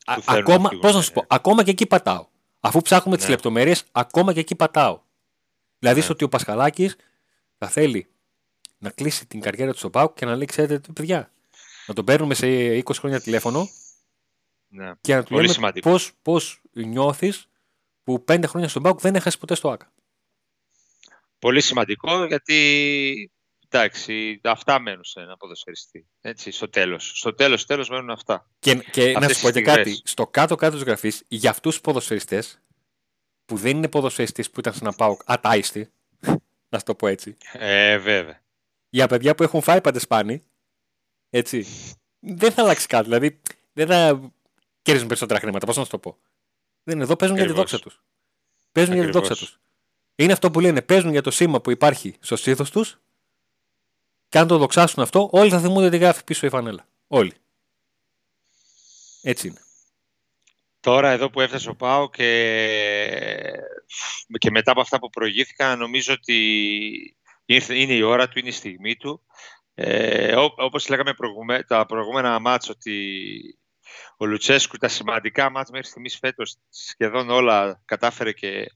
Α- 0.05 0.15
που 0.15 0.21
θέλουν 0.23 0.43
να 0.45 0.53
ακόμα, 0.55 0.69
φύγουν, 0.69 0.83
πώς 0.83 0.93
να 0.93 0.99
ναι, 0.99 1.05
σου 1.05 1.13
πω, 1.13 1.21
ναι. 1.21 1.27
ακόμα 1.31 1.63
και 1.65 1.71
εκεί 1.71 1.87
πατάω. 1.87 2.27
Αφού 2.61 2.81
ψάχνουμε 2.83 3.17
τις 3.17 3.25
Ναι. 3.27 3.31
λεπτομέρειες, 3.33 3.85
ακόμα 3.93 4.33
και 4.33 4.41
εκεί 4.41 4.55
πατάω. 4.55 5.01
Δηλαδή 5.79 5.99
Ναι. 5.99 6.05
στο 6.05 6.13
ότι 6.13 6.25
ο 6.25 6.29
Πασχαλάκης 6.29 6.97
θα 7.59 7.69
θέλει 7.69 8.07
να 8.79 8.91
κλείσει 8.91 9.27
την 9.27 9.41
καριέρα 9.41 9.73
του 9.73 9.79
στο 9.79 9.91
ΠΑΟΚ 9.91 10.15
και 10.15 10.25
να 10.25 10.37
λέει, 10.37 10.47
ξέρετε, 10.47 10.79
τι, 10.79 10.93
παιδιά, 10.93 11.33
να 11.87 11.95
τον 11.95 12.05
παίρνουμε 12.05 12.35
σε 12.35 12.47
20 12.75 12.99
χρόνια 13.01 13.21
τηλέφωνο 13.21 13.69
Ναι. 14.69 14.93
και 15.01 15.15
να 15.15 15.23
του 15.23 15.29
Πολύ 15.29 15.41
λέμε 15.43 15.53
σημαντικό. 15.55 15.91
πώς, 15.91 16.13
πώς 16.23 16.61
νιώθεις 16.73 17.47
που 18.05 18.25
πέντε 18.25 18.47
χρόνια 18.47 18.69
στον 18.69 18.83
ΠΑΟΚ 18.83 19.01
δεν 19.01 19.15
έχασες 19.15 19.39
ποτέ 19.39 19.55
στο 19.55 19.71
ΆΚΑ. 19.71 19.93
Πολύ 21.39 21.61
σημαντικό 21.61 22.25
γιατί 22.25 23.31
εντάξει, 23.71 24.41
αυτά 24.45 24.79
μένουν 24.81 25.05
σε 25.05 25.21
ένα 25.21 25.37
ποδοσφαιριστή. 25.37 26.07
Έτσι, 26.21 26.51
στο 26.51 26.69
τέλος. 26.69 27.13
Στο 27.15 27.35
τέλος, 27.35 27.67
τέλος 27.67 27.89
μένουν 27.89 28.11
αυτά. 28.11 28.47
Και, 28.59 28.75
και 28.75 29.13
να 29.13 29.19
Αυτές 29.19 29.37
σου 29.37 29.43
πω 29.43 29.49
τις 29.49 29.57
και 29.57 29.63
κάτι, 29.63 29.81
στιγμές. 29.81 30.03
στο 30.05 30.27
κάτω-κάτω 30.27 30.75
της 30.77 30.85
γραφής, 30.85 31.23
για 31.29 31.51
αυτούς 31.51 31.73
τους 31.73 31.81
ποδοσφαιριστές 31.81 32.61
που 33.45 33.57
δεν 33.57 33.77
είναι 33.77 33.89
ποδοσφαιριστής 33.89 34.51
που 34.51 34.61
ήταν 34.61 34.73
σε 34.73 34.79
ένα 34.83 34.93
ΠΑΟΚ 34.93 35.21
ατάιστοι, 35.25 35.91
να 36.71 36.79
σου 36.79 36.85
το 36.85 36.95
πω 36.95 37.07
έτσι, 37.07 37.37
Ε, 37.53 37.99
βέβαια. 37.99 38.43
για 38.91 39.07
παιδιά 39.09 39.35
που 39.35 39.43
έχουν 39.43 39.63
φάει 39.63 39.81
παντεσπάνι, 39.81 40.43
έτσι, 41.31 41.67
δεν 42.21 42.53
θα 42.53 42.63
αλλάξει 42.63 42.87
κάτι. 42.87 43.05
Δηλαδή, 43.05 43.41
δεν 43.73 43.87
θα 43.87 44.31
κέρδισουν 44.83 45.09
περισσότερα 45.09 45.41
χρήματα. 45.41 45.67
Πώς 45.67 45.77
να 45.77 45.85
σου 45.85 45.91
το 45.91 45.99
πω. 45.99 46.19
Δεν 46.83 46.95
είναι 46.95 47.05
εδώ, 47.05 47.17
παίζουν 47.17 47.37
για 47.37 47.47
τη 47.47 47.51
Ακριβώς. 47.53 47.71
δόξα 47.71 47.89
τους. 47.89 48.03
Παίζουν 48.73 48.95
για 48.95 49.03
τη 49.03 49.09
Ακριβώς. 49.09 49.29
δόξα 49.29 49.45
τους. 49.45 49.61
Είναι 50.15 50.33
αυτό 50.33 50.51
που 50.51 50.61
λένε, 50.61 50.83
παίζουν 50.83 51.11
για 51.11 51.23
το 51.23 51.31
σήμα 51.31 51.61
που 51.61 51.71
υπάρχει 51.71 52.17
στο 52.21 52.37
στήθο 52.37 52.65
τους 52.65 53.01
και 54.31 54.39
αν 54.39 54.47
το 54.47 54.59
δοξάσουν 54.59 55.03
αυτό, 55.03 55.29
όλοι 55.33 55.51
θα 55.51 55.61
θυμούνται 55.61 55.91
τι 55.91 55.99
γράφει 55.99 56.25
πίσω 56.25 56.47
η 56.47 56.51
φανέλα. 56.51 56.87
Όλοι. 57.07 57.33
Έτσι 59.23 59.49
είναι. 59.49 59.61
Τώρα 60.81 61.11
εδώ 61.11 61.31
που 61.31 61.41
έφτασε 61.41 61.69
ο 61.69 61.75
Πάο 61.75 62.11
και, 62.11 62.29
και 64.39 64.51
μετά 64.51 64.71
από 64.71 64.81
αυτά 64.81 64.99
που 64.99 65.11
προηγήθηκαν 65.11 65.79
νομίζω 65.79 66.13
ότι 66.13 67.17
ήρθε, 67.45 67.79
είναι 67.79 67.93
η 67.93 68.03
ώρα 68.03 68.29
του, 68.29 68.39
είναι 68.39 68.49
η 68.49 68.53
στιγμή 68.53 68.97
του. 68.97 69.23
Ε, 69.75 70.37
ό, 70.37 70.55
όπως 70.57 70.89
λέγαμε 70.89 71.15
προηγουμέ, 71.15 71.63
τα 71.63 71.87
προηγούμενα 71.87 72.39
μάτς 72.39 72.69
ότι 72.69 73.41
ο 74.17 74.27
Λουτσέσκου 74.27 74.77
τα 74.77 74.89
σημαντικά 74.89 75.51
μάτς 75.51 75.71
μέχρι 75.71 75.87
στιγμής 75.87 76.19
φέτος 76.19 76.57
σχεδόν 76.69 77.31
όλα 77.31 77.83
κατάφερε 77.85 78.33
και 78.33 78.67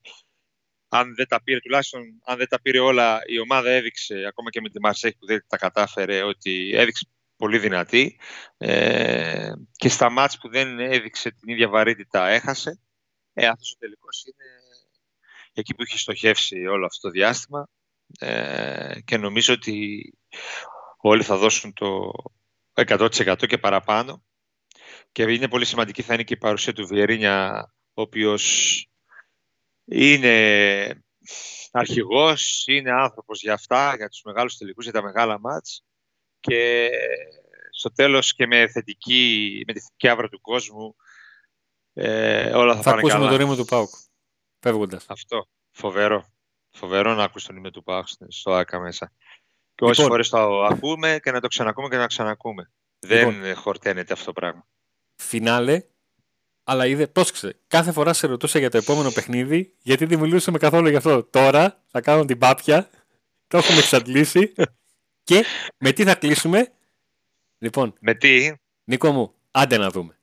αν 0.97 1.15
δεν 1.15 1.29
τα 1.29 1.43
πήρε 1.43 1.61
τουλάχιστον 1.61 2.01
αν 2.25 2.37
δεν 2.37 2.49
τα 2.49 2.61
πήρε 2.61 2.79
όλα 2.79 3.21
η 3.27 3.39
ομάδα 3.41 3.71
έδειξε 3.71 4.25
ακόμα 4.29 4.51
και 4.51 4.61
με 4.61 4.69
τη 4.69 4.81
Μαρσέχη 4.81 5.17
που 5.17 5.27
δεν 5.27 5.45
τα 5.49 5.57
κατάφερε 5.57 6.23
ότι 6.23 6.73
έδειξε 6.75 7.09
πολύ 7.37 7.59
δυνατή. 7.59 8.21
Ε, 8.57 9.53
και 9.73 9.89
στα 9.89 10.11
μάτς 10.11 10.39
που 10.39 10.49
δεν 10.49 10.79
έδειξε 10.81 11.31
την 11.31 11.53
ίδια 11.53 11.69
βαρύτητα 11.69 12.29
έχασε. 12.29 12.81
Ε, 13.33 13.47
αυτός 13.47 13.73
ο 13.73 13.77
τελικός 13.79 14.25
είναι 14.25 14.51
εκεί 15.53 15.75
που 15.75 15.83
έχει 15.83 15.99
στοχεύσει 15.99 16.67
όλο 16.67 16.87
αυτό 16.87 17.09
το 17.09 17.11
διάστημα. 17.15 17.69
Ε, 18.19 19.01
και 19.05 19.17
νομίζω 19.17 19.55
ότι 19.55 20.03
όλοι 20.97 21.23
θα 21.23 21.37
δώσουν 21.37 21.73
το 21.73 22.13
100% 22.75 23.47
και 23.47 23.59
παραπάνω. 23.59 24.25
Και 25.13 25.23
είναι 25.23 25.49
πολύ 25.49 25.65
σημαντική 25.65 26.03
θα 26.03 26.15
είναι 26.15 26.23
και 26.23 26.35
η 26.35 26.39
παρουσία 26.39 26.73
του 26.73 26.87
Βιερίνια 26.87 27.69
ο 27.95 28.03
οποίος 28.03 28.87
είναι 29.85 31.03
αρχηγός, 31.71 32.65
είναι 32.67 32.91
άνθρωπος 32.93 33.43
για 33.43 33.53
αυτά, 33.53 33.97
για 33.97 34.09
τους 34.09 34.23
μεγάλους 34.25 34.57
τελικούς, 34.57 34.85
για 34.85 34.93
τα 34.93 35.03
μεγάλα 35.03 35.41
μάτς 35.41 35.85
και 36.41 36.91
στο 37.71 37.93
τέλος 37.93 38.35
και 38.35 38.47
με, 38.47 38.69
θετική, 38.69 39.63
με 39.67 39.73
τη 39.73 39.81
θετική 39.81 40.09
άβρα 40.09 40.29
του 40.29 40.41
κόσμου 40.41 40.97
ε, 41.93 42.53
όλα 42.53 42.75
θα, 42.75 42.83
Θα 42.83 42.91
πάνε 42.91 42.99
ακούσουμε 42.99 43.25
καλά. 43.25 43.31
το 43.31 43.37
ρήμο 43.37 43.57
του 43.57 43.65
Πάουκ. 43.65 43.91
Φεύγοντας. 44.61 45.05
Αυτό. 45.09 45.49
Φοβερό. 45.71 46.33
Φοβερό 46.71 47.15
να 47.15 47.25
ακούς 47.25 47.45
τον 47.45 47.57
ύμνο 47.57 47.71
του 47.71 47.83
ΠΑΟΚ 47.83 48.07
στο 48.29 48.53
ΆΚΑ 48.53 48.81
μέσα. 48.81 49.13
Και 49.75 49.85
όσες 49.85 49.97
Λοιπόν. 49.97 50.11
φορές 50.11 50.29
το 50.29 50.65
ακούμε 50.65 51.19
και 51.23 51.31
να 51.31 51.41
το 51.41 51.49
ξανακούμε 51.49 51.89
και 51.89 51.97
να 51.97 52.07
ξανακούμε. 52.07 52.71
Λοιπόν. 52.99 53.41
Δεν 53.41 53.57
χορταίνεται 53.57 54.13
αυτό 54.13 54.25
το 54.25 54.33
πράγμα. 54.33 54.67
Φινάλε. 55.15 55.83
Αλλά 56.65 56.87
είδε, 56.87 57.07
πρόσεξε. 57.07 57.61
Κάθε 57.67 57.93
φορά 57.93 58.13
σε 58.13 58.27
ρωτούσα 58.27 58.59
για 58.59 58.71
το 58.71 58.77
επόμενο 58.77 59.11
παιχνίδι, 59.11 59.75
γιατί 59.83 60.05
δεν 60.05 60.19
μιλούσαμε 60.19 60.59
καθόλου 60.59 60.89
γι' 60.89 60.97
αυτό. 60.97 61.25
Τώρα 61.25 61.83
θα 61.87 62.01
κάνω 62.01 62.25
την 62.25 62.39
πάπια. 62.39 62.91
Το 63.47 63.59
έχουμε 63.59 63.79
εξαντλήσει. 63.79 64.53
και 65.25 65.45
με 65.79 65.93
τι 65.93 66.05
θα 66.05 66.15
κλείσουμε; 66.15 66.73
Λοιπόν, 67.59 67.95
Με 68.01 68.15
τι, 68.15 68.53
Νίκο 68.85 69.13
μου, 69.13 69.35
άντε 69.51 69.77
να 69.77 69.91
δούμε. 69.91 70.19